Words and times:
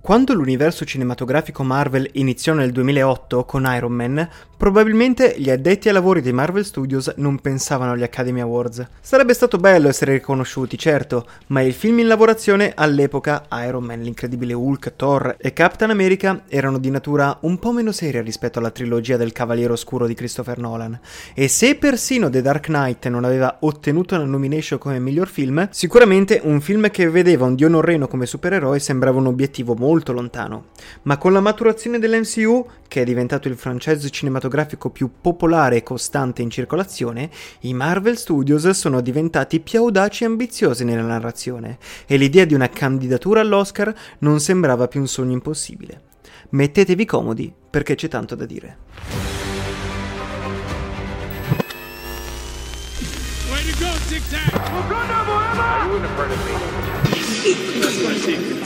Quando 0.00 0.32
l'universo 0.32 0.86
cinematografico 0.86 1.62
Marvel 1.62 2.08
iniziò 2.12 2.54
nel 2.54 2.72
2008 2.72 3.44
con 3.44 3.70
Iron 3.76 3.92
Man, 3.92 4.26
probabilmente 4.56 5.34
gli 5.36 5.50
addetti 5.50 5.88
ai 5.88 5.94
lavori 5.94 6.22
dei 6.22 6.32
Marvel 6.32 6.64
Studios 6.64 7.12
non 7.16 7.38
pensavano 7.40 7.92
agli 7.92 8.04
Academy 8.04 8.40
Awards. 8.40 8.86
Sarebbe 9.00 9.34
stato 9.34 9.58
bello 9.58 9.88
essere 9.88 10.14
riconosciuti, 10.14 10.78
certo, 10.78 11.26
ma 11.48 11.60
il 11.60 11.74
film 11.74 11.98
in 11.98 12.06
lavorazione 12.06 12.72
all'epoca, 12.74 13.44
Iron 13.66 13.84
Man, 13.84 14.00
l'incredibile 14.00 14.54
Hulk, 14.54 14.94
Thor 14.96 15.36
e 15.38 15.52
Captain 15.52 15.90
America, 15.90 16.44
erano 16.48 16.78
di 16.78 16.90
natura 16.90 17.36
un 17.42 17.58
po' 17.58 17.72
meno 17.72 17.92
seria 17.92 18.22
rispetto 18.22 18.60
alla 18.60 18.70
trilogia 18.70 19.18
del 19.18 19.32
Cavaliere 19.32 19.74
Oscuro 19.74 20.06
di 20.06 20.14
Christopher 20.14 20.58
Nolan. 20.58 20.98
E 21.34 21.48
se 21.48 21.74
persino 21.74 22.30
The 22.30 22.40
Dark 22.40 22.66
Knight 22.66 23.06
non 23.08 23.24
aveva 23.24 23.58
ottenuto 23.60 24.14
una 24.14 24.24
nomination 24.24 24.78
come 24.78 24.98
miglior 25.00 25.28
film, 25.28 25.68
sicuramente 25.70 26.40
un 26.42 26.62
film 26.62 26.88
che 26.90 27.10
vedeva 27.10 27.44
un 27.44 27.56
dio 27.56 27.68
norreno 27.68 28.08
come 28.08 28.24
supereroe 28.24 28.78
sembrava 28.78 29.18
un 29.18 29.26
obiettivo 29.26 29.74
molto 29.74 29.87
molto 29.88 30.12
lontano, 30.12 30.66
ma 31.04 31.16
con 31.16 31.32
la 31.32 31.40
maturazione 31.40 31.98
dell'MCU, 31.98 32.66
che 32.88 33.00
è 33.00 33.04
diventato 33.04 33.48
il 33.48 33.56
franchise 33.56 34.10
cinematografico 34.10 34.90
più 34.90 35.10
popolare 35.18 35.76
e 35.76 35.82
costante 35.82 36.42
in 36.42 36.50
circolazione, 36.50 37.30
i 37.60 37.72
Marvel 37.72 38.18
Studios 38.18 38.68
sono 38.70 39.00
diventati 39.00 39.60
più 39.60 39.78
audaci 39.78 40.24
e 40.24 40.26
ambiziosi 40.26 40.84
nella 40.84 41.00
narrazione, 41.00 41.78
e 42.06 42.18
l'idea 42.18 42.44
di 42.44 42.52
una 42.52 42.68
candidatura 42.68 43.40
all'Oscar 43.40 43.94
non 44.18 44.40
sembrava 44.40 44.88
più 44.88 45.00
un 45.00 45.08
sogno 45.08 45.32
impossibile. 45.32 46.02
Mettetevi 46.50 47.06
comodi, 47.06 47.50
perché 47.70 47.94
c'è 47.94 48.08
tanto 48.08 48.34
da 48.34 48.44
dire. 48.44 48.76
Way 53.50 53.70
to 53.70 53.78
go, 53.78 53.90
Tic 54.08 54.22
Tac! 54.28 54.52
Wakanda 54.70 55.24
forever! 55.24 55.78
You 55.88 55.96
of 55.96 56.44
me. 56.44 56.78
That's 57.80 58.02
my 58.02 58.14
secret, 58.18 58.58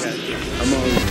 I'm 0.60 1.01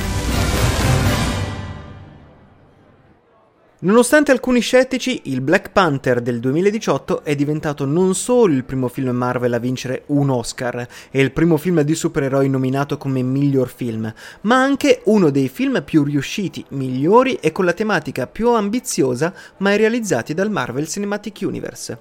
Nonostante 3.84 4.32
alcuni 4.32 4.60
scettici, 4.60 5.22
il 5.24 5.42
Black 5.42 5.72
Panther 5.72 6.22
del 6.22 6.40
2018 6.40 7.24
è 7.24 7.34
diventato 7.34 7.84
non 7.84 8.14
solo 8.14 8.54
il 8.54 8.64
primo 8.64 8.88
film 8.88 9.10
Marvel 9.10 9.54
a 9.54 9.58
vincere 9.58 10.04
un 10.08 10.30
Oscar 10.30 10.88
e 11.10 11.20
il 11.20 11.32
primo 11.32 11.58
film 11.58 11.82
di 11.82 11.96
supereroi 11.96 12.48
nominato 12.48 13.00
come 13.00 13.24
miglior 13.24 13.70
film, 13.70 14.14
ma 14.42 14.62
anche 14.62 15.02
uno 15.06 15.32
dei 15.32 15.50
film 15.50 15.82
più 15.84 16.04
riusciti, 16.04 16.64
migliori 16.70 17.40
e 17.42 17.52
con 17.52 17.66
la 17.66 17.74
tematica 17.74 18.28
più 18.28 18.50
ambiziosa 18.52 19.34
mai 19.58 19.78
realizzati 19.78 20.36
dal 20.36 20.52
Marvel 20.52 20.88
Cinematic 20.88 21.40
Universe. 21.42 21.98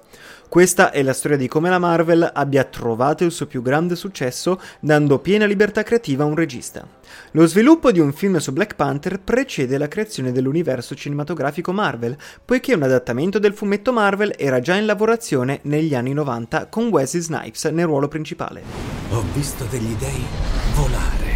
Questa 0.51 0.91
è 0.91 1.01
la 1.01 1.13
storia 1.13 1.37
di 1.37 1.47
come 1.47 1.69
la 1.69 1.79
Marvel 1.79 2.29
abbia 2.33 2.65
trovato 2.65 3.23
il 3.23 3.31
suo 3.31 3.45
più 3.45 3.61
grande 3.61 3.95
successo 3.95 4.59
dando 4.81 5.19
piena 5.19 5.45
libertà 5.45 5.81
creativa 5.81 6.25
a 6.25 6.27
un 6.27 6.35
regista. 6.35 6.85
Lo 7.31 7.45
sviluppo 7.45 7.89
di 7.89 8.01
un 8.01 8.11
film 8.11 8.35
su 8.35 8.51
Black 8.51 8.75
Panther 8.75 9.21
precede 9.21 9.77
la 9.77 9.87
creazione 9.87 10.33
dell'universo 10.33 10.93
cinematografico 10.93 11.71
Marvel, 11.71 12.17
poiché 12.43 12.73
un 12.73 12.83
adattamento 12.83 13.39
del 13.39 13.53
fumetto 13.53 13.93
Marvel 13.93 14.33
era 14.37 14.59
già 14.59 14.75
in 14.75 14.87
lavorazione 14.87 15.59
negli 15.61 15.95
anni 15.95 16.11
90 16.11 16.67
con 16.67 16.89
Wesley 16.89 17.21
Snipes 17.21 17.63
nel 17.71 17.85
ruolo 17.85 18.09
principale. 18.09 18.61
Ho 19.11 19.23
visto 19.33 19.63
degli 19.69 19.93
dei 19.93 20.25
volare. 20.75 21.31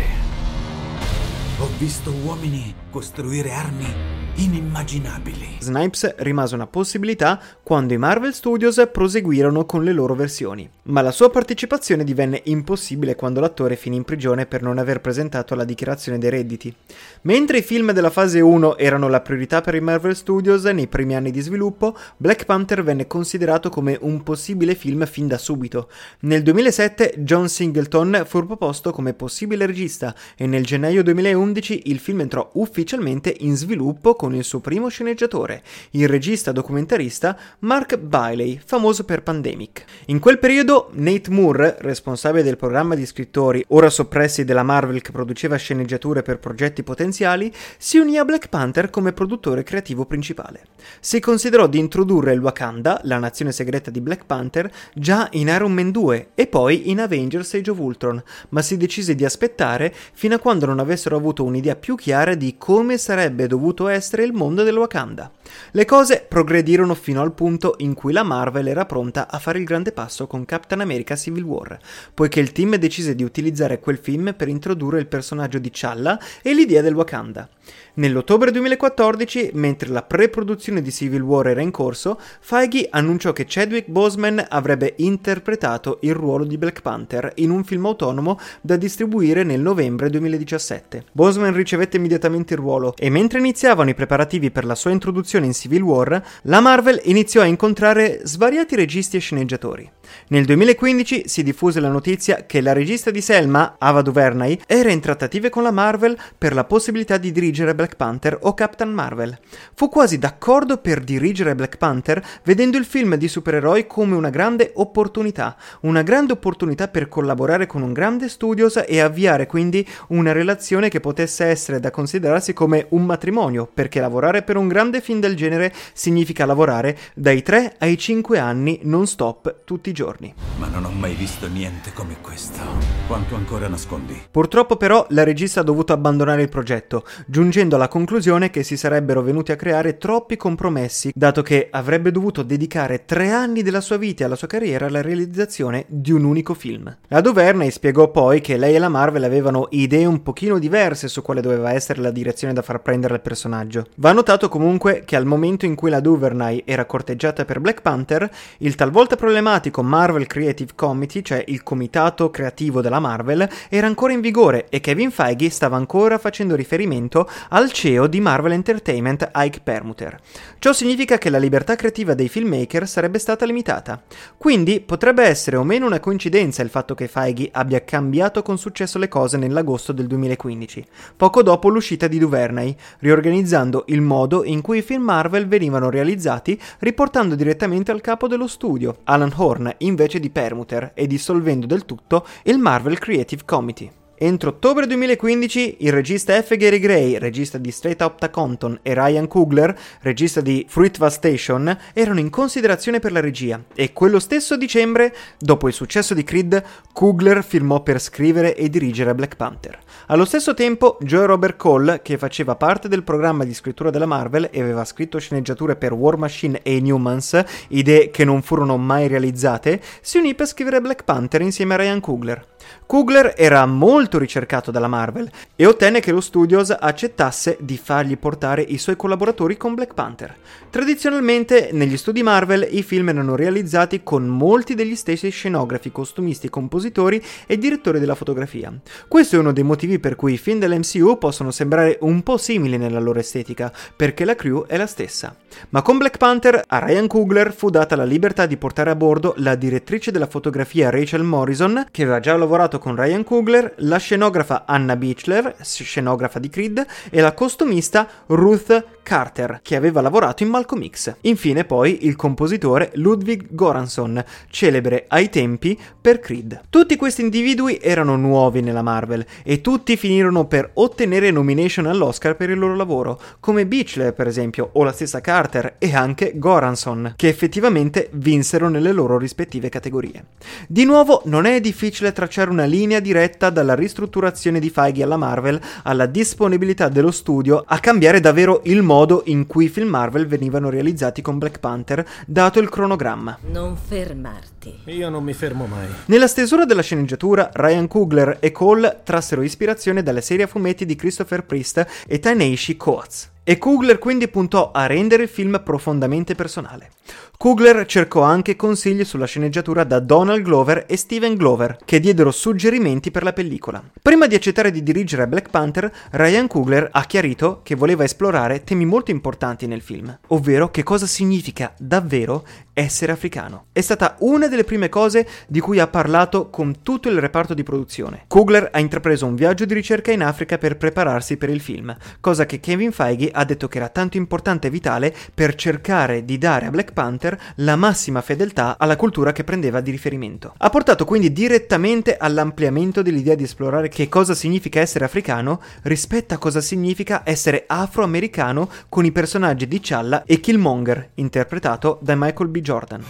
Ho 1.59 1.69
visto 1.77 2.13
uomini 2.23 2.73
costruire 2.89 3.51
armi 3.51 4.15
inimmaginabili. 4.35 5.57
Snipes 5.59 6.15
rimase 6.17 6.55
una 6.55 6.67
possibilità 6.67 7.41
quando 7.63 7.93
i 7.93 7.97
Marvel 7.97 8.33
Studios 8.33 8.87
proseguirono 8.91 9.65
con 9.65 9.83
le 9.83 9.93
loro 9.93 10.13
versioni, 10.13 10.69
ma 10.83 11.01
la 11.01 11.11
sua 11.11 11.29
partecipazione 11.29 12.03
divenne 12.03 12.41
impossibile 12.45 13.15
quando 13.15 13.39
l'attore 13.39 13.75
finì 13.75 13.95
in 13.95 14.03
prigione 14.03 14.45
per 14.45 14.61
non 14.61 14.77
aver 14.77 14.99
presentato 14.99 15.55
la 15.55 15.63
dichiarazione 15.63 16.17
dei 16.17 16.29
redditi. 16.29 16.73
Mentre 17.21 17.59
i 17.59 17.61
film 17.61 17.91
della 17.91 18.09
fase 18.09 18.41
1 18.41 18.77
erano 18.77 19.07
la 19.07 19.21
priorità 19.21 19.61
per 19.61 19.75
i 19.75 19.81
Marvel 19.81 20.15
Studios 20.15 20.63
nei 20.65 20.87
primi 20.87 21.15
anni 21.15 21.31
di 21.31 21.41
sviluppo, 21.41 21.97
Black 22.17 22.45
Panther 22.45 22.83
venne 22.83 23.07
considerato 23.07 23.69
come 23.69 23.97
un 24.01 24.21
possibile 24.23 24.75
film 24.75 25.05
fin 25.05 25.27
da 25.27 25.37
subito. 25.37 25.89
Nel 26.21 26.43
2007 26.43 27.15
John 27.17 27.47
Singleton 27.47 28.23
fu 28.25 28.45
proposto 28.45 28.91
come 28.91 29.13
possibile 29.13 29.65
regista 29.65 30.13
e 30.35 30.45
nel 30.45 30.65
gennaio 30.65 31.03
2011 31.03 31.64
il 31.73 31.99
film 31.99 32.21
entrò 32.21 32.49
ufficialmente 32.53 33.35
in 33.39 33.55
sviluppo 33.55 34.15
con 34.15 34.35
il 34.35 34.43
suo 34.43 34.59
primo 34.59 34.87
sceneggiatore, 34.87 35.63
il 35.91 36.07
regista 36.07 36.51
documentarista 36.51 37.37
Mark 37.59 37.97
Bailey, 37.97 38.59
famoso 38.63 39.03
per 39.03 39.23
Pandemic. 39.23 39.85
In 40.07 40.19
quel 40.19 40.39
periodo 40.39 40.89
Nate 40.93 41.31
Moore, 41.31 41.77
responsabile 41.79 42.43
del 42.43 42.57
programma 42.57 42.95
di 42.95 43.05
scrittori 43.05 43.63
ora 43.69 43.89
soppressi 43.89 44.45
della 44.45 44.63
Marvel 44.63 45.01
che 45.01 45.11
produceva 45.11 45.55
sceneggiature 45.55 46.21
per 46.21 46.39
progetti 46.39 46.83
potenziali, 46.83 47.51
si 47.77 47.97
unì 47.97 48.17
a 48.17 48.25
Black 48.25 48.49
Panther 48.49 48.89
come 48.89 49.13
produttore 49.13 49.63
creativo 49.63 50.05
principale. 50.05 50.65
Si 50.99 51.19
considerò 51.19 51.67
di 51.67 51.79
introdurre 51.79 52.33
il 52.33 52.39
Wakanda, 52.39 52.99
la 53.03 53.17
nazione 53.17 53.51
segreta 53.51 53.89
di 53.89 54.01
Black 54.01 54.25
Panther, 54.25 54.71
già 54.93 55.27
in 55.31 55.47
Iron 55.47 55.73
Man 55.73 55.91
2 55.91 56.29
e 56.35 56.47
poi 56.47 56.89
in 56.89 56.99
Avengers 56.99 57.53
Age 57.53 57.71
of 57.71 57.79
Ultron, 57.79 58.21
ma 58.49 58.61
si 58.61 58.77
decise 58.77 59.15
di 59.15 59.25
aspettare 59.25 59.93
fino 60.13 60.35
a 60.35 60.39
quando 60.39 60.65
non 60.65 60.79
avessero 60.79 61.15
avuto 61.15 61.43
un'idea 61.55 61.75
più 61.77 61.95
chiara 61.95 62.35
di 62.35 62.55
come 62.57 62.97
sarebbe 62.97 63.47
dovuto 63.47 63.87
essere 63.87 64.23
il 64.23 64.33
mondo 64.33 64.63
del 64.63 64.77
Wakanda. 64.77 65.31
Le 65.71 65.85
cose 65.85 66.25
progredirono 66.27 66.93
fino 66.95 67.21
al 67.21 67.33
punto 67.33 67.75
in 67.77 67.93
cui 67.93 68.11
la 68.11 68.23
Marvel 68.23 68.67
era 68.67 68.85
pronta 68.85 69.29
a 69.29 69.39
fare 69.39 69.59
il 69.59 69.63
grande 69.63 69.93
passo 69.93 70.27
con 70.27 70.43
Captain 70.43 70.81
America 70.81 71.15
Civil 71.15 71.43
War, 71.43 71.79
poiché 72.13 72.41
il 72.41 72.51
team 72.51 72.75
decise 72.75 73.15
di 73.15 73.23
utilizzare 73.23 73.79
quel 73.79 73.97
film 73.97 74.33
per 74.35 74.49
introdurre 74.49 74.99
il 74.99 75.07
personaggio 75.07 75.59
di 75.59 75.69
Challa 75.71 76.19
e 76.41 76.53
l'idea 76.53 76.81
del 76.81 76.95
Wakanda. 76.95 77.47
Nell'ottobre 77.95 78.51
2014, 78.51 79.51
mentre 79.53 79.89
la 79.89 80.03
pre-produzione 80.03 80.81
di 80.81 80.91
Civil 80.91 81.21
War 81.21 81.47
era 81.47 81.61
in 81.61 81.71
corso, 81.71 82.19
Feige 82.41 82.87
annunciò 82.89 83.31
che 83.31 83.45
Chadwick 83.47 83.87
Boseman 83.87 84.45
avrebbe 84.49 84.95
interpretato 84.97 85.99
il 86.01 86.13
ruolo 86.13 86.43
di 86.43 86.57
Black 86.57 86.81
Panther 86.81 87.31
in 87.35 87.51
un 87.51 87.63
film 87.63 87.85
autonomo 87.85 88.37
da 88.59 88.75
distribuire 88.75 89.43
nel 89.43 89.61
novembre 89.61 90.09
2017. 90.09 91.05
Boseman 91.13 91.44
ricevette 91.53 91.97
immediatamente 91.97 92.53
il 92.53 92.59
ruolo 92.59 92.93
e 92.97 93.09
mentre 93.09 93.39
iniziavano 93.39 93.89
i 93.89 93.93
preparativi 93.93 94.51
per 94.51 94.65
la 94.65 94.75
sua 94.75 94.91
introduzione 94.91 95.45
in 95.45 95.53
Civil 95.53 95.81
War, 95.81 96.21
la 96.43 96.59
Marvel 96.59 97.01
iniziò 97.05 97.41
a 97.41 97.45
incontrare 97.45 98.21
svariati 98.23 98.75
registi 98.75 99.17
e 99.17 99.19
sceneggiatori. 99.19 99.91
Nel 100.27 100.45
2015 100.45 101.27
si 101.27 101.43
diffuse 101.43 101.79
la 101.79 101.89
notizia 101.89 102.45
che 102.45 102.61
la 102.61 102.73
regista 102.73 103.11
di 103.11 103.21
Selma, 103.21 103.75
Ava 103.77 104.01
DuVernay, 104.01 104.61
era 104.65 104.91
in 104.91 104.99
trattative 104.99 105.49
con 105.49 105.63
la 105.63 105.71
Marvel 105.71 106.17
per 106.37 106.53
la 106.53 106.63
possibilità 106.63 107.17
di 107.17 107.31
dirigere 107.31 107.75
Black 107.75 107.95
Panther 107.95 108.37
o 108.41 108.53
Captain 108.53 108.91
Marvel. 108.91 109.37
Fu 109.73 109.89
quasi 109.89 110.17
d'accordo 110.17 110.77
per 110.77 111.01
dirigere 111.01 111.55
Black 111.55 111.77
Panther 111.77 112.23
vedendo 112.43 112.77
il 112.77 112.85
film 112.85 113.15
di 113.15 113.27
supereroi 113.27 113.87
come 113.87 114.15
una 114.15 114.29
grande 114.29 114.71
opportunità, 114.75 115.55
una 115.81 116.01
grande 116.01 116.33
opportunità 116.33 116.87
per 116.87 117.07
collaborare 117.07 117.65
con 117.65 117.81
un 117.81 117.93
grande 117.93 118.29
studios 118.29 118.83
e 118.85 118.99
avviare 118.99 119.47
quindi 119.47 119.87
una 120.09 120.31
relazione 120.31 120.89
che 120.89 120.99
potesse 120.99 121.34
essere 121.43 121.81
da 121.81 121.91
considerarsi 121.91 122.53
come 122.53 122.85
un 122.89 123.05
matrimonio, 123.05 123.69
perché 123.71 123.99
lavorare 123.99 124.43
per 124.43 124.55
un 124.55 124.69
grande 124.69 125.01
film 125.01 125.19
del 125.19 125.35
genere 125.35 125.73
significa 125.93 126.45
lavorare 126.45 126.97
dai 127.13 127.41
3 127.41 127.75
ai 127.79 127.97
5 127.97 128.39
anni 128.39 128.79
non 128.83 129.05
stop 129.07 129.63
tutti 129.65 129.89
i 129.89 129.93
giorni. 129.93 130.33
Ma 130.57 130.67
non 130.67 130.85
ho 130.85 130.91
mai 130.91 131.13
visto 131.13 131.47
niente 131.47 131.91
come 131.93 132.17
questo. 132.21 132.59
Quanto 133.07 133.35
ancora 133.35 133.67
nascondi? 133.67 134.19
Purtroppo 134.31 134.77
però 134.77 135.05
la 135.09 135.23
regista 135.23 135.59
ha 135.59 135.63
dovuto 135.63 135.93
abbandonare 135.93 136.41
il 136.41 136.49
progetto, 136.49 137.05
giungendo 137.27 137.75
alla 137.75 137.87
conclusione 137.87 138.49
che 138.49 138.63
si 138.63 138.77
sarebbero 138.77 139.21
venuti 139.21 139.51
a 139.51 139.55
creare 139.55 139.97
troppi 139.97 140.37
compromessi, 140.37 141.11
dato 141.13 141.41
che 141.41 141.67
avrebbe 141.71 142.11
dovuto 142.11 142.43
dedicare 142.43 143.05
tre 143.05 143.29
anni 143.29 143.61
della 143.61 143.81
sua 143.81 143.97
vita 143.97 144.23
e 144.23 144.25
alla 144.25 144.35
sua 144.35 144.47
carriera 144.47 144.85
alla 144.85 145.01
realizzazione 145.01 145.85
di 145.87 146.11
un 146.11 146.23
unico 146.23 146.53
film. 146.53 146.95
La 147.07 147.21
Duvernay 147.21 147.71
spiegò 147.71 148.09
poi 148.11 148.41
che 148.41 148.57
lei 148.57 148.75
e 148.75 148.79
la 148.79 148.89
Marvel 148.89 149.23
avevano 149.23 149.67
idee 149.71 150.05
un 150.05 150.23
pochino 150.23 150.59
diverse 150.59 151.07
su 151.07 151.21
quale 151.25 151.41
doveva 151.41 151.71
essere 151.71 152.01
la 152.01 152.11
direzione 152.11 152.53
da 152.53 152.61
far 152.61 152.83
prendere 152.83 153.15
al 153.15 153.21
personaggio. 153.21 153.87
Va 153.95 154.11
notato 154.11 154.47
comunque 154.47 155.01
che 155.05 155.15
al 155.15 155.25
momento 155.25 155.65
in 155.65 155.73
cui 155.73 155.89
la 155.89 155.99
Duvernay 155.99 156.61
era 156.67 156.85
corteggiata 156.85 157.45
per 157.45 157.59
Black 157.59 157.81
Panther, 157.81 158.29
il 158.59 158.75
talvolta 158.75 159.15
problematico 159.15 159.81
Marvel 159.81 160.27
Creative 160.27 160.73
Committee, 160.75 161.23
cioè 161.23 161.43
il 161.47 161.63
comitato 161.63 162.29
creativo 162.29 162.79
della 162.81 162.99
Marvel, 162.99 163.49
era 163.69 163.87
ancora 163.87 164.13
in 164.13 164.21
vigore 164.21 164.67
e 164.69 164.79
Kevin 164.79 165.09
Feige 165.09 165.49
stava 165.49 165.77
ancora 165.77 166.19
facendo 166.19 166.53
riferimento 166.53 167.27
al 167.49 167.71
CEO 167.71 168.05
di 168.05 168.21
Marvel 168.21 168.51
Entertainment 168.51 169.31
Ike 169.33 169.61
Permuter. 169.63 170.19
Ciò 170.59 170.73
significa 170.73 171.17
che 171.17 171.31
la 171.31 171.39
libertà 171.39 171.75
creativa 171.75 172.13
dei 172.13 172.29
filmmaker 172.29 172.87
sarebbe 172.87 173.17
stata 173.17 173.45
limitata. 173.45 174.03
Quindi 174.37 174.79
potrebbe 174.79 175.23
essere 175.23 175.55
o 175.55 175.63
meno 175.63 175.87
una 175.87 175.99
coincidenza 175.99 176.61
il 176.61 176.69
fatto 176.69 176.93
che 176.93 177.07
Feige 177.07 177.49
abbia 177.51 177.83
cambiato 177.83 178.43
con 178.43 178.59
successo 178.59 178.99
le 178.99 179.07
cose 179.07 179.37
nell'agosto 179.37 179.91
del 179.91 180.05
2015, 180.05 180.85
poco 181.15 181.43
dopo 181.43 181.69
l'uscita 181.69 182.07
di 182.07 182.19
Duvernay, 182.19 182.75
riorganizzando 182.99 183.85
il 183.87 184.01
modo 184.01 184.43
in 184.43 184.61
cui 184.61 184.79
i 184.79 184.81
film 184.81 185.03
Marvel 185.03 185.47
venivano 185.47 185.89
realizzati 185.89 186.59
riportando 186.79 187.35
direttamente 187.35 187.91
al 187.91 188.01
capo 188.01 188.27
dello 188.27 188.47
studio, 188.47 188.97
Alan 189.05 189.33
Horn, 189.35 189.73
invece 189.79 190.19
di 190.19 190.29
Permuter, 190.29 190.91
e 190.93 191.07
dissolvendo 191.07 191.65
del 191.65 191.85
tutto 191.85 192.25
il 192.43 192.57
Marvel 192.57 192.99
Creative 192.99 193.43
Committee. 193.45 194.04
Entro 194.17 194.51
ottobre 194.51 194.87
2015 194.87 195.77
il 195.79 195.91
regista 195.91 196.41
F. 196.41 196.55
Gary 196.55 196.79
Gray, 196.79 197.17
regista 197.17 197.57
di 197.57 197.69
Straight 197.69 198.01
Outta 198.01 198.29
Compton, 198.29 198.79
e 198.81 198.93
Ryan 198.93 199.27
Coogler, 199.27 199.77
regista 199.99 200.39
di 200.39 200.65
Fruitvale 200.69 201.11
Station, 201.11 201.77
erano 201.91 202.21
in 202.21 202.29
considerazione 202.29 202.99
per 202.99 203.11
la 203.11 203.19
regia 203.19 203.61
e 203.75 203.91
quello 203.91 204.19
stesso 204.19 204.55
dicembre, 204.55 205.13
dopo 205.37 205.67
il 205.67 205.73
successo 205.73 206.13
di 206.13 206.23
Creed, 206.23 206.63
Coogler 206.93 207.43
firmò 207.43 207.83
per 207.83 207.99
scrivere 207.99 208.55
e 208.55 208.69
dirigere 208.69 209.13
Black 209.13 209.35
Panther. 209.35 209.77
Allo 210.07 210.23
stesso 210.23 210.53
tempo, 210.53 210.97
Joe 211.01 211.25
Robert 211.25 211.57
Cole, 211.57 212.01
che 212.01 212.17
faceva 212.17 212.55
parte 212.55 212.87
del 212.87 213.03
programma 213.03 213.43
di 213.43 213.53
scrittura 213.53 213.89
della 213.89 214.05
Marvel 214.05 214.47
e 214.49 214.61
aveva 214.61 214.85
scritto 214.85 215.19
sceneggiature 215.19 215.75
per 215.75 215.91
War 215.91 216.15
Machine 216.15 216.61
e 216.63 216.79
Newmans, 216.79 217.43
idee 217.67 218.11
che 218.11 218.23
non 218.23 218.41
furono 218.41 218.77
mai 218.77 219.09
realizzate, 219.09 219.81
si 219.99 220.19
unì 220.19 220.35
per 220.35 220.47
scrivere 220.47 220.79
Black 220.79 221.03
Panther 221.03 221.41
insieme 221.41 221.73
a 221.73 221.77
Ryan 221.77 221.99
Coogler. 221.99 222.53
Kugler 222.85 223.33
era 223.35 223.65
molto 223.65 224.17
ricercato 224.17 224.71
dalla 224.71 224.87
Marvel 224.87 225.29
e 225.55 225.65
ottenne 225.65 225.99
che 225.99 226.11
lo 226.11 226.21
Studios 226.21 226.69
accettasse 226.69 227.57
di 227.59 227.77
fargli 227.77 228.17
portare 228.17 228.61
i 228.61 228.77
suoi 228.77 228.95
collaboratori 228.95 229.57
con 229.57 229.73
Black 229.75 229.93
Panther. 229.93 230.35
Tradizionalmente 230.69 231.69
negli 231.71 231.97
studi 231.97 232.21
Marvel 232.23 232.67
i 232.69 232.83
film 232.83 233.09
erano 233.09 233.35
realizzati 233.35 234.01
con 234.03 234.27
molti 234.27 234.75
degli 234.75 234.95
stessi 234.95 235.29
scenografi, 235.29 235.91
costumisti, 235.91 236.49
compositori 236.49 237.23
e 237.45 237.57
direttori 237.57 237.99
della 237.99 238.15
fotografia. 238.15 238.73
Questo 239.07 239.35
è 239.35 239.39
uno 239.39 239.53
dei 239.53 239.63
motivi 239.63 239.99
per 239.99 240.15
cui 240.15 240.33
i 240.33 240.37
film 240.37 240.59
dell'MCU 240.59 241.17
possono 241.17 241.51
sembrare 241.51 241.97
un 242.01 242.23
po' 242.23 242.37
simili 242.37 242.77
nella 242.77 242.99
loro 242.99 243.19
estetica, 243.19 243.71
perché 243.95 244.25
la 244.25 244.35
crew 244.35 244.65
è 244.65 244.75
la 244.77 244.87
stessa. 244.87 245.35
Ma 245.69 245.81
con 245.81 245.97
Black 245.97 246.17
Panther 246.17 246.63
a 246.67 246.79
Ryan 246.79 247.07
Coogler 247.07 247.53
fu 247.53 247.69
data 247.69 247.95
la 247.95 248.03
libertà 248.03 248.45
di 248.45 248.57
portare 248.57 248.89
a 248.89 248.95
bordo 248.95 249.33
la 249.37 249.55
direttrice 249.55 250.11
della 250.11 250.27
fotografia 250.27 250.89
Rachel 250.89 251.23
Morrison, 251.23 251.87
che 251.91 252.03
aveva 252.03 252.19
già 252.19 252.35
lavorato 252.35 252.54
lavorato 252.55 252.79
con 252.79 252.95
Ryan 252.95 253.25
Coogler, 253.25 253.73
la 253.79 253.97
scenografa 253.97 254.63
Anna 254.65 254.95
Beechler, 254.95 255.57
scenografa 255.61 256.39
di 256.39 256.47
Creed, 256.47 256.85
e 257.09 257.19
la 257.19 257.33
costumista 257.33 258.07
Ruth 258.27 258.94
Carter, 259.05 259.59
che 259.61 259.75
aveva 259.75 260.01
lavorato 260.01 260.41
in 260.41 260.49
Malcolm 260.49 260.89
X. 260.89 261.13
Infine 261.21 261.63
poi 261.63 262.07
il 262.07 262.15
compositore 262.15 262.89
Ludwig 262.95 263.49
Goransson, 263.51 264.21
celebre 264.49 265.05
ai 265.09 265.29
tempi 265.29 265.79
per 266.01 266.19
Creed. 266.19 266.61
Tutti 266.71 266.95
questi 266.95 267.21
individui 267.21 267.77
erano 267.79 268.15
nuovi 268.15 268.61
nella 268.61 268.81
Marvel 268.81 269.23
e 269.43 269.61
tutti 269.61 269.95
finirono 269.95 270.47
per 270.47 270.71
ottenere 270.73 271.29
nomination 271.29 271.85
all'Oscar 271.85 272.35
per 272.35 272.49
il 272.49 272.57
loro 272.57 272.75
lavoro, 272.75 273.21
come 273.39 273.67
Beechler 273.67 274.11
per 274.15 274.25
esempio, 274.25 274.71
o 274.73 274.83
la 274.83 274.91
stessa 274.91 275.21
Carter 275.21 275.75
e 275.77 275.93
anche 275.93 276.31
Goransson, 276.35 277.13
che 277.15 277.27
effettivamente 277.27 278.09
vinsero 278.13 278.69
nelle 278.69 278.91
loro 278.91 279.19
rispettive 279.19 279.69
categorie. 279.69 280.25
Di 280.67 280.83
nuovo 280.83 281.21
non 281.25 281.45
è 281.45 281.61
difficile 281.61 282.11
tracciare 282.11 282.49
una 282.49 282.65
linea 282.65 282.99
diretta 282.99 283.51
dalla 283.51 283.75
ristrutturazione 283.75 284.59
di 284.59 284.71
Feige 284.71 285.03
alla 285.03 285.17
Marvel 285.17 285.61
alla 285.83 286.07
disponibilità 286.07 286.89
dello 286.89 287.11
studio 287.11 287.63
a 287.67 287.77
cambiare 287.77 288.19
davvero 288.19 288.61
il 288.63 288.81
modo 288.81 288.93
modo 288.95 289.23
in 289.25 289.45
cui 289.45 289.65
i 289.65 289.69
film 289.69 289.89
Marvel 289.89 290.25
venivano 290.25 290.69
realizzati 290.69 291.21
con 291.21 291.37
Black 291.37 291.59
Panther, 291.59 292.07
dato 292.25 292.59
il 292.59 292.69
cronogramma. 292.69 293.39
Non 293.51 293.75
fermarti. 293.75 294.54
Io 294.85 295.09
non 295.09 295.23
mi 295.23 295.33
fermo 295.33 295.65
mai. 295.65 295.87
Nella 296.05 296.27
stesura 296.27 296.65
della 296.65 296.81
sceneggiatura, 296.81 297.49
Ryan 297.53 297.87
Coogler 297.87 298.37
e 298.39 298.51
Cole 298.51 299.01
trassero 299.03 299.41
ispirazione 299.41 300.03
dalle 300.03 300.21
serie 300.21 300.45
a 300.45 300.47
fumetti 300.47 300.85
di 300.85 300.95
Christopher 300.95 301.43
Priest 301.43 301.85
e 302.07 302.19
Taneishi 302.19 302.77
Coates. 302.77 303.33
E 303.47 303.59
Kugler 303.59 303.99
quindi 303.99 304.27
puntò 304.27 304.71
a 304.71 304.87
rendere 304.87 305.21
il 305.21 305.29
film 305.29 305.61
profondamente 305.63 306.33
personale. 306.33 306.89
Kugler 307.37 307.85
cercò 307.85 308.21
anche 308.21 308.55
consigli 308.55 309.03
sulla 309.03 309.27
sceneggiatura 309.27 309.83
da 309.83 309.99
Donald 309.99 310.41
Glover 310.41 310.85
e 310.87 310.97
Steven 310.97 311.35
Glover, 311.35 311.77
che 311.85 311.99
diedero 311.99 312.31
suggerimenti 312.31 313.11
per 313.11 313.21
la 313.21 313.33
pellicola. 313.33 313.83
Prima 314.01 314.25
di 314.25 314.33
accettare 314.33 314.71
di 314.71 314.81
dirigere 314.81 315.27
Black 315.27 315.51
Panther, 315.51 315.91
Ryan 316.11 316.47
Kugler 316.47 316.89
ha 316.91 317.03
chiarito 317.05 317.59
che 317.61 317.75
voleva 317.75 318.03
esplorare 318.03 318.63
temi 318.63 318.85
molto 318.85 319.11
importanti 319.11 319.67
nel 319.67 319.81
film, 319.81 320.17
ovvero 320.29 320.71
che 320.71 320.81
cosa 320.81 321.05
significa 321.05 321.71
davvero 321.77 322.43
essere 322.75 323.13
africano. 323.13 323.67
È 323.71 323.79
stata 323.79 324.17
una 324.19 324.47
delle 324.47 324.65
prime 324.65 324.89
cose 324.89 325.25
di 325.47 325.61
cui 325.61 325.79
ha 325.79 325.87
parlato 325.87 326.49
con 326.49 326.83
tutto 326.83 327.09
il 327.09 327.19
reparto 327.19 327.53
di 327.53 327.63
produzione. 327.63 328.25
Kugler 328.27 328.69
ha 328.71 328.79
intrapreso 328.79 329.25
un 329.25 329.35
viaggio 329.35 329.63
di 329.65 329.73
ricerca 329.73 330.11
in 330.11 330.21
Africa 330.21 330.57
per 330.57 330.75
prepararsi 330.75 331.37
per 331.37 331.49
il 331.49 331.61
film, 331.61 331.95
cosa 332.19 332.45
che 332.45 332.59
Kevin 332.59 332.91
Feige 332.91 333.31
ha 333.31 333.45
detto 333.45 333.69
che 333.69 333.77
era 333.77 333.87
tanto 333.87 334.17
importante 334.17 334.67
e 334.67 334.69
vitale 334.69 335.15
per 335.33 335.55
cercare 335.55 336.25
di 336.25 336.37
dare 336.37 336.65
a 336.65 336.69
Black 336.69 336.91
Panther 336.91 337.39
la 337.55 337.77
massima 337.77 338.21
fedeltà 338.21 338.75
alla 338.77 338.97
cultura 338.97 339.31
che 339.31 339.45
prendeva 339.45 339.79
di 339.79 339.91
riferimento. 339.91 340.53
Ha 340.57 340.69
portato 340.69 341.05
quindi 341.05 341.31
direttamente 341.31 342.17
all'ampliamento 342.17 343.01
dell'idea 343.01 343.35
di 343.35 343.43
esplorare 343.43 343.87
che 343.87 344.09
cosa 344.09 344.33
significa 344.33 344.81
essere 344.81 345.05
africano 345.05 345.61
rispetto 345.83 346.33
a 346.33 346.37
cosa 346.37 346.59
significa 346.59 347.21
essere 347.23 347.63
afroamericano 347.67 348.69
con 348.89 349.05
i 349.05 349.13
personaggi 349.13 349.65
di 349.65 349.79
Challa 349.81 350.23
e 350.25 350.41
Killmonger, 350.41 351.11
interpretato 351.15 351.99
da 352.01 352.15
Michael 352.15 352.49
B. 352.49 352.63
Jordan. 352.65 353.05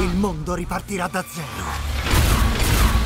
Il 0.00 0.16
mondo 0.16 0.54
ripartirà 0.54 1.06
da 1.06 1.22
zero. 1.22 1.94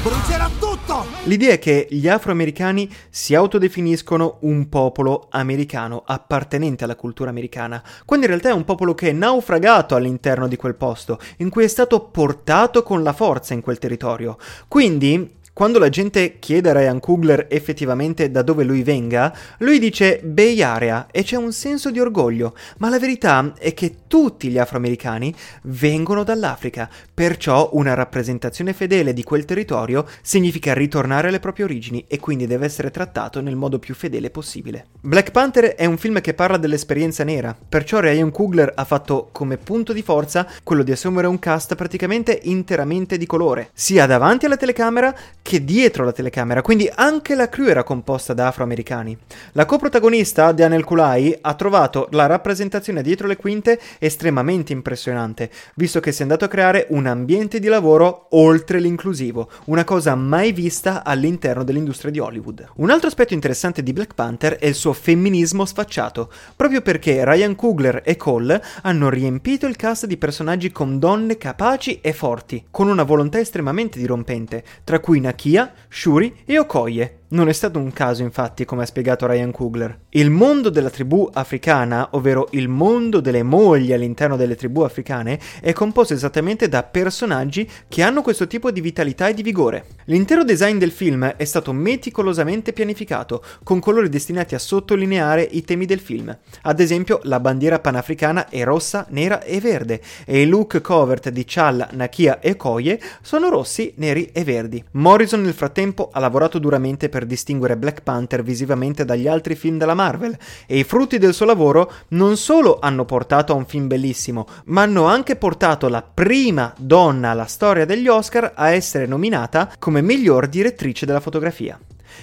Brucerà 0.02 0.48
tutto! 0.58 1.04
L'idea 1.24 1.52
è 1.52 1.58
che 1.58 1.86
gli 1.90 2.08
afroamericani 2.08 2.90
si 3.10 3.34
autodefiniscono 3.34 4.38
un 4.40 4.70
popolo 4.70 5.26
americano, 5.28 6.02
appartenente 6.06 6.84
alla 6.84 6.96
cultura 6.96 7.28
americana, 7.28 7.82
quando 8.06 8.24
in 8.24 8.30
realtà 8.30 8.48
è 8.48 8.54
un 8.54 8.64
popolo 8.64 8.94
che 8.94 9.10
è 9.10 9.12
naufragato 9.12 9.94
all'interno 9.94 10.48
di 10.48 10.56
quel 10.56 10.74
posto, 10.74 11.18
in 11.36 11.50
cui 11.50 11.64
è 11.64 11.68
stato 11.68 12.00
portato 12.00 12.82
con 12.82 13.02
la 13.02 13.12
forza 13.12 13.52
in 13.52 13.60
quel 13.60 13.78
territorio. 13.78 14.38
Quindi 14.68 15.36
quando 15.60 15.78
la 15.78 15.90
gente 15.90 16.38
chiede 16.38 16.70
a 16.70 16.72
Ryan 16.72 17.00
Coogler 17.00 17.46
effettivamente 17.50 18.30
da 18.30 18.40
dove 18.40 18.64
lui 18.64 18.82
venga, 18.82 19.36
lui 19.58 19.78
dice 19.78 20.18
Bay 20.24 20.62
Area 20.62 21.08
e 21.10 21.22
c'è 21.22 21.36
un 21.36 21.52
senso 21.52 21.90
di 21.90 22.00
orgoglio, 22.00 22.54
ma 22.78 22.88
la 22.88 22.98
verità 22.98 23.52
è 23.58 23.74
che 23.74 23.96
tutti 24.06 24.48
gli 24.48 24.56
afroamericani 24.56 25.34
vengono 25.64 26.24
dall'Africa, 26.24 26.88
perciò 27.12 27.68
una 27.74 27.92
rappresentazione 27.92 28.72
fedele 28.72 29.12
di 29.12 29.22
quel 29.22 29.44
territorio 29.44 30.06
significa 30.22 30.72
ritornare 30.72 31.28
alle 31.28 31.40
proprie 31.40 31.66
origini 31.66 32.06
e 32.08 32.18
quindi 32.18 32.46
deve 32.46 32.64
essere 32.64 32.90
trattato 32.90 33.42
nel 33.42 33.54
modo 33.54 33.78
più 33.78 33.94
fedele 33.94 34.30
possibile. 34.30 34.86
Black 35.02 35.30
Panther 35.30 35.74
è 35.74 35.84
un 35.84 35.98
film 35.98 36.22
che 36.22 36.32
parla 36.32 36.56
dell'esperienza 36.56 37.22
nera, 37.22 37.54
perciò 37.68 38.00
Ryan 38.00 38.30
Coogler 38.30 38.72
ha 38.74 38.84
fatto 38.86 39.28
come 39.30 39.58
punto 39.58 39.92
di 39.92 40.00
forza 40.00 40.46
quello 40.62 40.82
di 40.82 40.92
assumere 40.92 41.26
un 41.26 41.38
cast 41.38 41.74
praticamente 41.74 42.40
interamente 42.44 43.18
di 43.18 43.26
colore, 43.26 43.68
sia 43.74 44.06
davanti 44.06 44.46
alla 44.46 44.56
telecamera 44.56 45.14
che 45.49 45.49
che 45.50 45.64
dietro 45.64 46.04
la 46.04 46.12
telecamera, 46.12 46.62
quindi 46.62 46.88
anche 46.94 47.34
la 47.34 47.48
crew 47.48 47.66
era 47.66 47.82
composta 47.82 48.34
da 48.34 48.46
afroamericani. 48.46 49.18
La 49.54 49.64
coprotagonista, 49.64 50.52
Daniel 50.52 50.84
Kulai, 50.84 51.36
ha 51.40 51.54
trovato 51.54 52.06
la 52.12 52.26
rappresentazione 52.26 53.02
dietro 53.02 53.26
le 53.26 53.34
quinte 53.34 53.80
estremamente 53.98 54.72
impressionante, 54.72 55.50
visto 55.74 55.98
che 55.98 56.12
si 56.12 56.20
è 56.20 56.22
andato 56.22 56.44
a 56.44 56.48
creare 56.48 56.86
un 56.90 57.06
ambiente 57.06 57.58
di 57.58 57.66
lavoro 57.66 58.28
oltre 58.30 58.78
l'inclusivo, 58.78 59.50
una 59.64 59.82
cosa 59.82 60.14
mai 60.14 60.52
vista 60.52 61.02
all'interno 61.02 61.64
dell'industria 61.64 62.12
di 62.12 62.20
Hollywood. 62.20 62.68
Un 62.76 62.90
altro 62.90 63.08
aspetto 63.08 63.34
interessante 63.34 63.82
di 63.82 63.92
Black 63.92 64.14
Panther 64.14 64.54
è 64.54 64.66
il 64.66 64.74
suo 64.76 64.92
femminismo 64.92 65.64
sfacciato, 65.64 66.30
proprio 66.54 66.80
perché 66.80 67.24
Ryan 67.24 67.56
Coogler 67.56 68.02
e 68.04 68.16
Cole 68.16 68.62
hanno 68.82 69.08
riempito 69.08 69.66
il 69.66 69.74
cast 69.74 70.06
di 70.06 70.16
personaggi 70.16 70.70
con 70.70 71.00
donne 71.00 71.38
capaci 71.38 71.98
e 72.00 72.12
forti, 72.12 72.66
con 72.70 72.86
una 72.86 73.02
volontà 73.02 73.40
estremamente 73.40 73.98
dirompente, 73.98 74.62
tra 74.84 75.00
cui 75.00 75.18
Nakia 75.30 75.32
Kia, 75.32 75.72
Shuri 75.88 76.32
e 76.46 76.58
Okoye, 76.58 77.19
non 77.30 77.48
è 77.48 77.52
stato 77.52 77.78
un 77.78 77.92
caso, 77.92 78.22
infatti, 78.22 78.64
come 78.64 78.82
ha 78.82 78.86
spiegato 78.86 79.26
Ryan 79.26 79.50
Coogler. 79.50 79.98
Il 80.10 80.30
mondo 80.30 80.70
della 80.70 80.90
tribù 80.90 81.28
africana, 81.32 82.08
ovvero 82.12 82.48
il 82.52 82.68
mondo 82.68 83.20
delle 83.20 83.42
mogli 83.42 83.92
all'interno 83.92 84.36
delle 84.36 84.56
tribù 84.56 84.80
africane, 84.80 85.38
è 85.60 85.72
composto 85.72 86.14
esattamente 86.14 86.68
da 86.68 86.82
personaggi 86.82 87.68
che 87.88 88.02
hanno 88.02 88.22
questo 88.22 88.46
tipo 88.46 88.70
di 88.70 88.80
vitalità 88.80 89.28
e 89.28 89.34
di 89.34 89.42
vigore. 89.42 89.84
L'intero 90.06 90.42
design 90.44 90.78
del 90.78 90.90
film 90.90 91.24
è 91.36 91.44
stato 91.44 91.72
meticolosamente 91.72 92.72
pianificato, 92.72 93.44
con 93.62 93.78
colori 93.78 94.08
destinati 94.08 94.54
a 94.54 94.58
sottolineare 94.58 95.42
i 95.42 95.62
temi 95.62 95.86
del 95.86 96.00
film. 96.00 96.36
Ad 96.62 96.80
esempio, 96.80 97.20
la 97.24 97.40
bandiera 97.40 97.78
panafricana 97.78 98.48
è 98.48 98.64
rossa, 98.64 99.06
nera 99.10 99.42
e 99.42 99.60
verde, 99.60 100.00
e 100.24 100.42
i 100.42 100.46
look 100.46 100.80
covert 100.80 101.28
di 101.28 101.44
Challa, 101.46 101.88
Nakia 101.92 102.40
e 102.40 102.56
Koye 102.56 103.00
sono 103.22 103.48
rossi, 103.48 103.92
neri 103.96 104.30
e 104.32 104.42
verdi. 104.42 104.82
Morrison 104.92 105.42
nel 105.42 105.54
frattempo 105.54 106.10
ha 106.12 106.18
lavorato 106.18 106.58
duramente 106.58 107.08
per 107.08 107.19
per 107.20 107.26
distinguere 107.26 107.76
Black 107.76 108.02
Panther 108.02 108.42
visivamente 108.42 109.04
dagli 109.04 109.28
altri 109.28 109.54
film 109.54 109.76
della 109.76 109.92
Marvel 109.92 110.38
e 110.66 110.78
i 110.78 110.84
frutti 110.84 111.18
del 111.18 111.34
suo 111.34 111.44
lavoro 111.44 111.92
non 112.08 112.38
solo 112.38 112.78
hanno 112.80 113.04
portato 113.04 113.52
a 113.52 113.56
un 113.56 113.66
film 113.66 113.88
bellissimo, 113.88 114.46
ma 114.66 114.82
hanno 114.82 115.04
anche 115.04 115.36
portato 115.36 115.88
la 115.88 116.02
prima 116.02 116.72
donna 116.78 117.30
alla 117.30 117.44
storia 117.44 117.84
degli 117.84 118.08
Oscar 118.08 118.52
a 118.54 118.70
essere 118.70 119.04
nominata 119.04 119.70
come 119.78 120.00
miglior 120.00 120.46
direttrice 120.46 121.04
della 121.04 121.20
fotografia. 121.20 121.78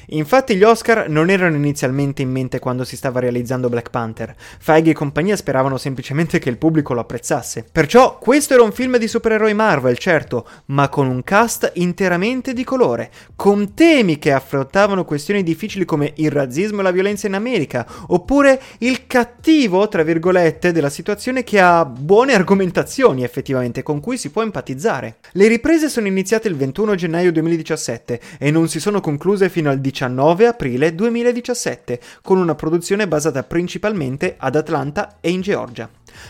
Infatti 0.07 0.55
gli 0.55 0.63
Oscar 0.63 1.09
non 1.09 1.29
erano 1.29 1.55
inizialmente 1.55 2.21
in 2.21 2.31
mente 2.31 2.59
quando 2.59 2.83
si 2.83 2.95
stava 2.95 3.19
realizzando 3.19 3.69
Black 3.69 3.89
Panther. 3.89 4.35
Feige 4.59 4.91
e 4.91 4.93
compagnia 4.93 5.35
speravano 5.35 5.77
semplicemente 5.77 6.39
che 6.39 6.49
il 6.49 6.57
pubblico 6.57 6.93
lo 6.93 7.01
apprezzasse. 7.01 7.65
Perciò 7.71 8.17
questo 8.17 8.53
era 8.53 8.63
un 8.63 8.71
film 8.71 8.97
di 8.97 9.07
supereroi 9.07 9.53
Marvel, 9.53 9.97
certo, 9.97 10.47
ma 10.65 10.89
con 10.89 11.07
un 11.07 11.23
cast 11.23 11.71
interamente 11.75 12.53
di 12.53 12.63
colore, 12.63 13.11
con 13.35 13.73
temi 13.73 14.19
che 14.19 14.31
affrontavano 14.31 15.05
questioni 15.05 15.43
difficili 15.43 15.85
come 15.85 16.13
il 16.17 16.31
razzismo 16.31 16.79
e 16.79 16.83
la 16.83 16.91
violenza 16.91 17.27
in 17.27 17.33
America, 17.33 17.85
oppure 18.07 18.61
il 18.79 19.07
cattivo, 19.07 19.87
tra 19.87 20.03
virgolette, 20.03 20.71
della 20.71 20.89
situazione 20.89 21.43
che 21.43 21.59
ha 21.59 21.85
buone 21.85 22.33
argomentazioni 22.33 23.23
effettivamente 23.23 23.83
con 23.83 23.99
cui 23.99 24.17
si 24.17 24.29
può 24.29 24.41
empatizzare. 24.41 25.17
Le 25.31 25.47
riprese 25.47 25.89
sono 25.89 26.07
iniziate 26.07 26.47
il 26.47 26.55
21 26.55 26.95
gennaio 26.95 27.31
2017 27.31 28.19
e 28.37 28.51
non 28.51 28.67
si 28.67 28.79
sono 28.79 28.99
concluse 28.99 29.49
fino 29.49 29.69
al 29.77 29.79
19 29.79 30.47
aprile 30.47 30.93
2017, 30.93 31.99
con 32.21 32.39
una 32.39 32.55
produzione 32.55 33.07
basata 33.07 33.43
principalmente 33.43 34.35
ad 34.37 34.55
Atlanta 34.55 35.17
e 35.21 35.29
in 35.29 35.41
Georgia. 35.41 35.89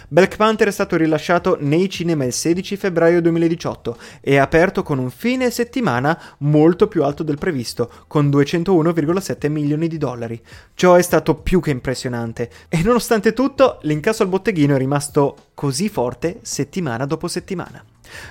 Black 0.10 0.36
Panther 0.36 0.68
è 0.68 0.72
stato 0.72 0.98
rilasciato 0.98 1.58
nei 1.62 1.90
cinema 1.90 2.26
il 2.26 2.34
16 2.34 2.76
febbraio 2.76 3.22
2018 3.22 3.98
e 4.20 4.34
è 4.34 4.36
aperto 4.38 4.84
con 4.84 5.00
un 5.00 5.10
fine 5.10 5.50
settimana 5.50 6.20
molto 6.40 6.88
più 6.88 7.04
alto 7.06 7.24
del 7.24 7.38
previsto, 7.38 7.90
con 8.08 8.30
201,7 8.30 9.50
milioni 9.50 9.88
di 9.88 9.98
dollari. 9.98 10.42
Ciò 10.74 10.96
è 10.96 11.02
stato 11.02 11.36
più 11.36 11.62
che 11.62 11.72
impressionante 11.72 12.50
e 12.68 12.82
nonostante 12.84 13.32
tutto 13.32 13.80
l'incasso 13.84 14.24
al 14.24 14.30
botteghino 14.30 14.76
è 14.76 14.78
rimasto 14.78 15.38
così 15.54 15.88
forte 15.88 16.40
settimana 16.42 17.06
dopo 17.06 17.30
settimana. 17.30 17.82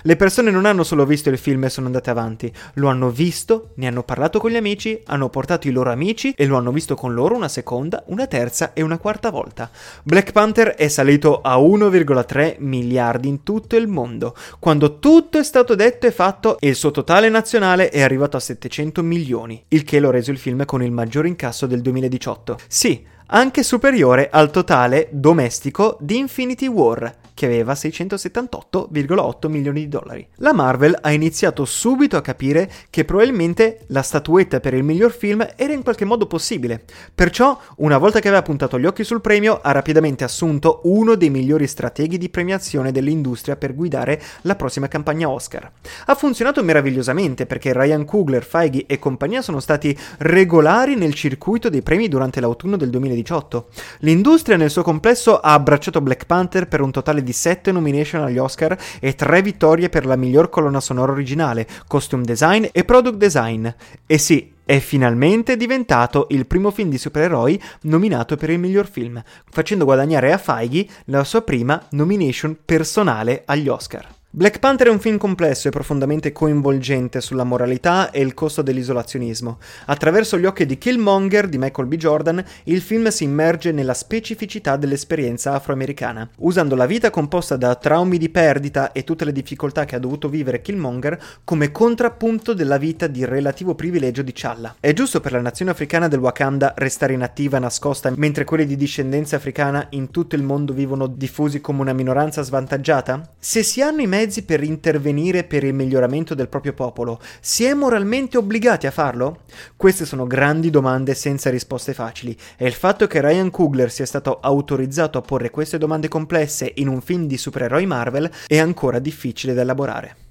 Le 0.02 0.16
persone 0.16 0.50
non 0.50 0.66
hanno 0.66 0.85
solo 0.85 1.04
visto 1.04 1.30
il 1.30 1.38
film 1.38 1.64
e 1.64 1.71
sono 1.71 1.87
andate 1.87 2.11
avanti, 2.11 2.52
lo 2.75 2.88
hanno 2.88 3.11
visto, 3.11 3.71
ne 3.75 3.87
hanno 3.87 4.02
parlato 4.02 4.38
con 4.38 4.50
gli 4.50 4.56
amici, 4.56 5.00
hanno 5.06 5.28
portato 5.28 5.68
i 5.68 5.71
loro 5.71 5.90
amici 5.90 6.33
e 6.37 6.47
lo 6.47 6.56
hanno 6.56 6.73
visto 6.73 6.95
con 6.95 7.14
loro 7.14 7.35
una 7.35 7.49
seconda, 7.49 8.02
una 8.06 8.26
terza 8.26 8.73
e 8.73 8.83
una 8.83 8.99
quarta 8.99 9.30
volta. 9.30 9.71
Black 10.02 10.33
Panther 10.33 10.75
è 10.75 10.88
salito 10.88 11.40
a 11.40 11.56
1,3 11.56 12.56
miliardi 12.59 13.28
in 13.28 13.42
tutto 13.42 13.76
il 13.76 13.88
mondo. 13.88 14.35
Quando 14.59 14.99
tutto 14.99 15.38
è 15.38 15.45
stato 15.45 15.75
detto 15.75 16.06
e 16.06 16.11
fatto, 16.11 16.56
il 16.61 16.75
suo 16.75 16.90
totale 16.90 17.28
nazionale 17.28 17.88
è 17.90 18.02
arrivato 18.02 18.37
a 18.37 18.40
700 18.40 19.02
milioni, 19.02 19.62
il 19.68 19.85
che 19.85 20.00
lo 20.00 20.09
ha 20.09 20.12
reso 20.12 20.30
il 20.30 20.38
film 20.38 20.64
con 20.64 20.83
il 20.83 20.92
maggior 20.92 21.26
incasso 21.26 21.66
del 21.66 21.83
2018. 21.83 22.59
Sì, 22.68 23.04
anche 23.28 23.62
superiore 23.62 24.28
al 24.30 24.50
totale 24.50 25.09
domestico 25.11 25.97
di 26.00 26.18
Infinity 26.18 26.66
War, 26.66 27.12
che 27.37 27.45
aveva 27.45 27.75
678,8 27.75 29.49
milioni 29.49 29.81
di 29.81 29.88
dollari. 29.88 30.26
La 30.37 30.55
Marvel 30.55 30.97
ha 31.02 31.12
iniziato 31.12 31.66
subito 31.66 32.16
a 32.16 32.23
capire 32.23 32.73
che 32.88 33.05
probabilmente 33.05 33.81
la 33.88 34.00
statuetta 34.00 34.59
per 34.59 34.73
il 34.73 34.83
miglior 34.83 35.12
film 35.12 35.47
era 35.55 35.75
in 35.75 35.83
qualche 35.83 36.07
modo 36.07 36.26
possibile. 36.26 36.83
Perciò, 37.14 37.61
una 37.76 37.99
volta 37.99 38.21
che 38.21 38.28
aveva 38.28 38.43
puntato 38.43 38.78
gli 38.78 38.87
occhi 38.87 39.05
sul 39.05 39.21
premio, 39.21 39.61
ha 39.62 39.71
rapidamente 39.73 40.25
assunto 40.25 40.81
uno 40.85 41.14
dei 41.14 41.28
migliori 41.28 41.66
strateghi 41.66 42.16
di 42.16 42.31
premiazione 42.31 42.90
dell'industria 42.90 43.57
per 43.57 43.75
guidare 43.75 44.19
la 44.43 44.57
prossima 44.57 44.88
campagna 44.88 45.28
Oscar. 45.28 45.71
Ha 46.07 46.14
funzionato 46.14 46.64
meravigliosamente 46.64 47.45
perché 47.45 47.75
Ryan 47.75 48.07
Coogler, 48.07 48.45
Feige 48.45 48.87
e 48.87 48.99
compagnia 48.99 49.43
sono 49.43 49.61
stati 49.61 49.95
regolari 50.19 50.97
nel 50.97 51.12
circuito 51.12 51.69
dei 51.69 51.83
premi 51.83 52.09
durante 52.09 52.40
l'autunno 52.40 52.78
del 52.78 52.88
2018. 52.88 53.69
L'industria 53.99 54.57
nel 54.57 54.71
suo 54.71 54.83
complesso 54.83 55.38
ha 55.38 55.52
abbracciato 55.52 56.00
Black 56.00 56.25
Panther 56.25 56.66
per 56.66 56.81
un 56.81 56.90
totale 56.90 57.25
di 57.25 57.25
7 57.33 57.73
nomination 57.73 58.23
agli 58.23 58.38
Oscar 58.38 58.76
e 59.00 59.14
3 59.14 59.42
vittorie 59.42 59.88
per 59.88 60.06
la 60.06 60.16
miglior 60.16 60.49
colonna 60.49 60.80
sonora 60.80 61.12
originale, 61.12 61.66
costume 61.87 62.25
design 62.25 62.66
e 62.73 62.85
product 62.85 63.16
design. 63.16 63.68
E 64.06 64.18
sì, 64.18 64.52
è 64.64 64.78
finalmente 64.80 65.56
diventato 65.56 66.26
il 66.30 66.47
primo 66.47 66.71
film 66.73 66.90
di 66.90 66.99
supereroi 66.99 67.62
nominato 67.83 68.37
per 68.37 68.50
il 68.50 68.59
miglior 68.59 68.88
film, 68.88 69.23
facendo 69.49 69.85
guadagnare 69.85 70.33
a 70.33 70.38
Feige 70.38 70.87
la 71.04 71.23
sua 71.23 71.42
prima 71.42 71.80
nomination 71.90 72.56
personale 72.64 73.42
agli 73.47 73.68
Oscar. 73.68 74.15
Black 74.38 74.59
Panther 74.59 74.88
è 74.88 74.90
un 74.90 75.00
film 75.00 75.16
complesso 75.16 75.66
e 75.66 75.71
profondamente 75.71 76.31
coinvolgente 76.31 77.23
sulla 77.23 77.43
moralità 77.43 78.11
e 78.11 78.21
il 78.21 78.35
costo 78.35 78.61
dell'isolazionismo. 78.61 79.57
Attraverso 79.87 80.38
gli 80.38 80.45
occhi 80.45 80.66
di 80.66 80.76
Killmonger 80.76 81.49
di 81.49 81.57
Michael 81.57 81.88
B. 81.88 81.95
Jordan, 81.95 82.45
il 82.64 82.83
film 82.83 83.09
si 83.09 83.25
immerge 83.25 83.73
nella 83.73 83.95
specificità 83.95 84.76
dell'esperienza 84.76 85.55
afroamericana, 85.55 86.28
usando 86.40 86.75
la 86.75 86.85
vita 86.85 87.09
composta 87.09 87.57
da 87.57 87.76
traumi 87.76 88.19
di 88.19 88.28
perdita 88.28 88.93
e 88.93 89.05
tutte 89.05 89.25
le 89.25 89.33
difficoltà 89.33 89.87
che 89.87 89.97
ha 89.97 89.99
dovuto 89.99 90.28
vivere 90.28 90.61
Killmonger 90.61 91.19
come 91.43 91.73
contrappunto 91.73 92.52
della 92.52 92.76
vita 92.76 93.07
di 93.07 93.25
relativo 93.25 93.75
privilegio 93.75 94.21
di 94.21 94.33
Challa. 94.35 94.76
È 94.78 94.93
giusto 94.93 95.21
per 95.21 95.33
la 95.33 95.40
nazione 95.40 95.71
africana 95.71 96.09
del 96.09 96.21
Wakanda 96.21 96.75
restare 96.76 97.14
inattiva, 97.14 97.59
nascosta, 97.59 98.12
mentre 98.14 98.45
quelli 98.45 98.66
di 98.66 98.76
discendenza 98.76 99.37
africana 99.37 99.87
in 99.93 100.11
tutto 100.11 100.37
il 100.37 100.43
mondo 100.43 100.75
vivono 100.75 101.07
diffusi 101.07 101.62
come 101.62 101.81
una 101.81 101.95
minoranza 101.95 102.43
svantaggiata? 102.43 103.33
Se 103.38 103.62
si 103.62 103.81
hanno 103.81 104.02
i 104.02 104.07
mezzi 104.07 104.25
mezzi 104.26 104.42
per 104.42 104.64
intervenire 104.64 105.45
per 105.45 105.62
il 105.62 105.73
miglioramento 105.73 106.35
del 106.35 106.49
proprio 106.49 106.73
popolo, 106.73 107.21
si 107.40 107.64
è 107.64 107.75
moralmente 107.75 108.37
obbligati 108.37 108.88
a 108.88 108.90
farlo? 108.90 109.42
Queste 109.76 110.04
sono 110.04 110.26
grandi 110.26 110.68
domande 110.68 111.14
senza 111.14 111.49
risposte 111.49 111.95
facili 111.95 112.37
e 112.56 112.66
il 112.66 112.73
fatto 112.73 113.06
che 113.06 113.21
Ryan 113.21 113.50
Coogler 113.50 113.90
sia 113.90 114.04
stato 114.04 114.40
autorizzato 114.40 115.18
a 115.18 115.23
porre 115.23 115.50
queste 115.50 115.78
domande 115.78 116.09
complesse 116.09 116.73
in 116.76 116.88
un 116.88 117.00
film 117.00 117.26
di 117.26 117.37
supereroi 117.37 117.87
Marvel 117.87 118.28
è 118.49 118.59
ancora 118.59 118.99
difficile 118.99 119.54
da 119.54 119.61
elaborare. 119.61 120.25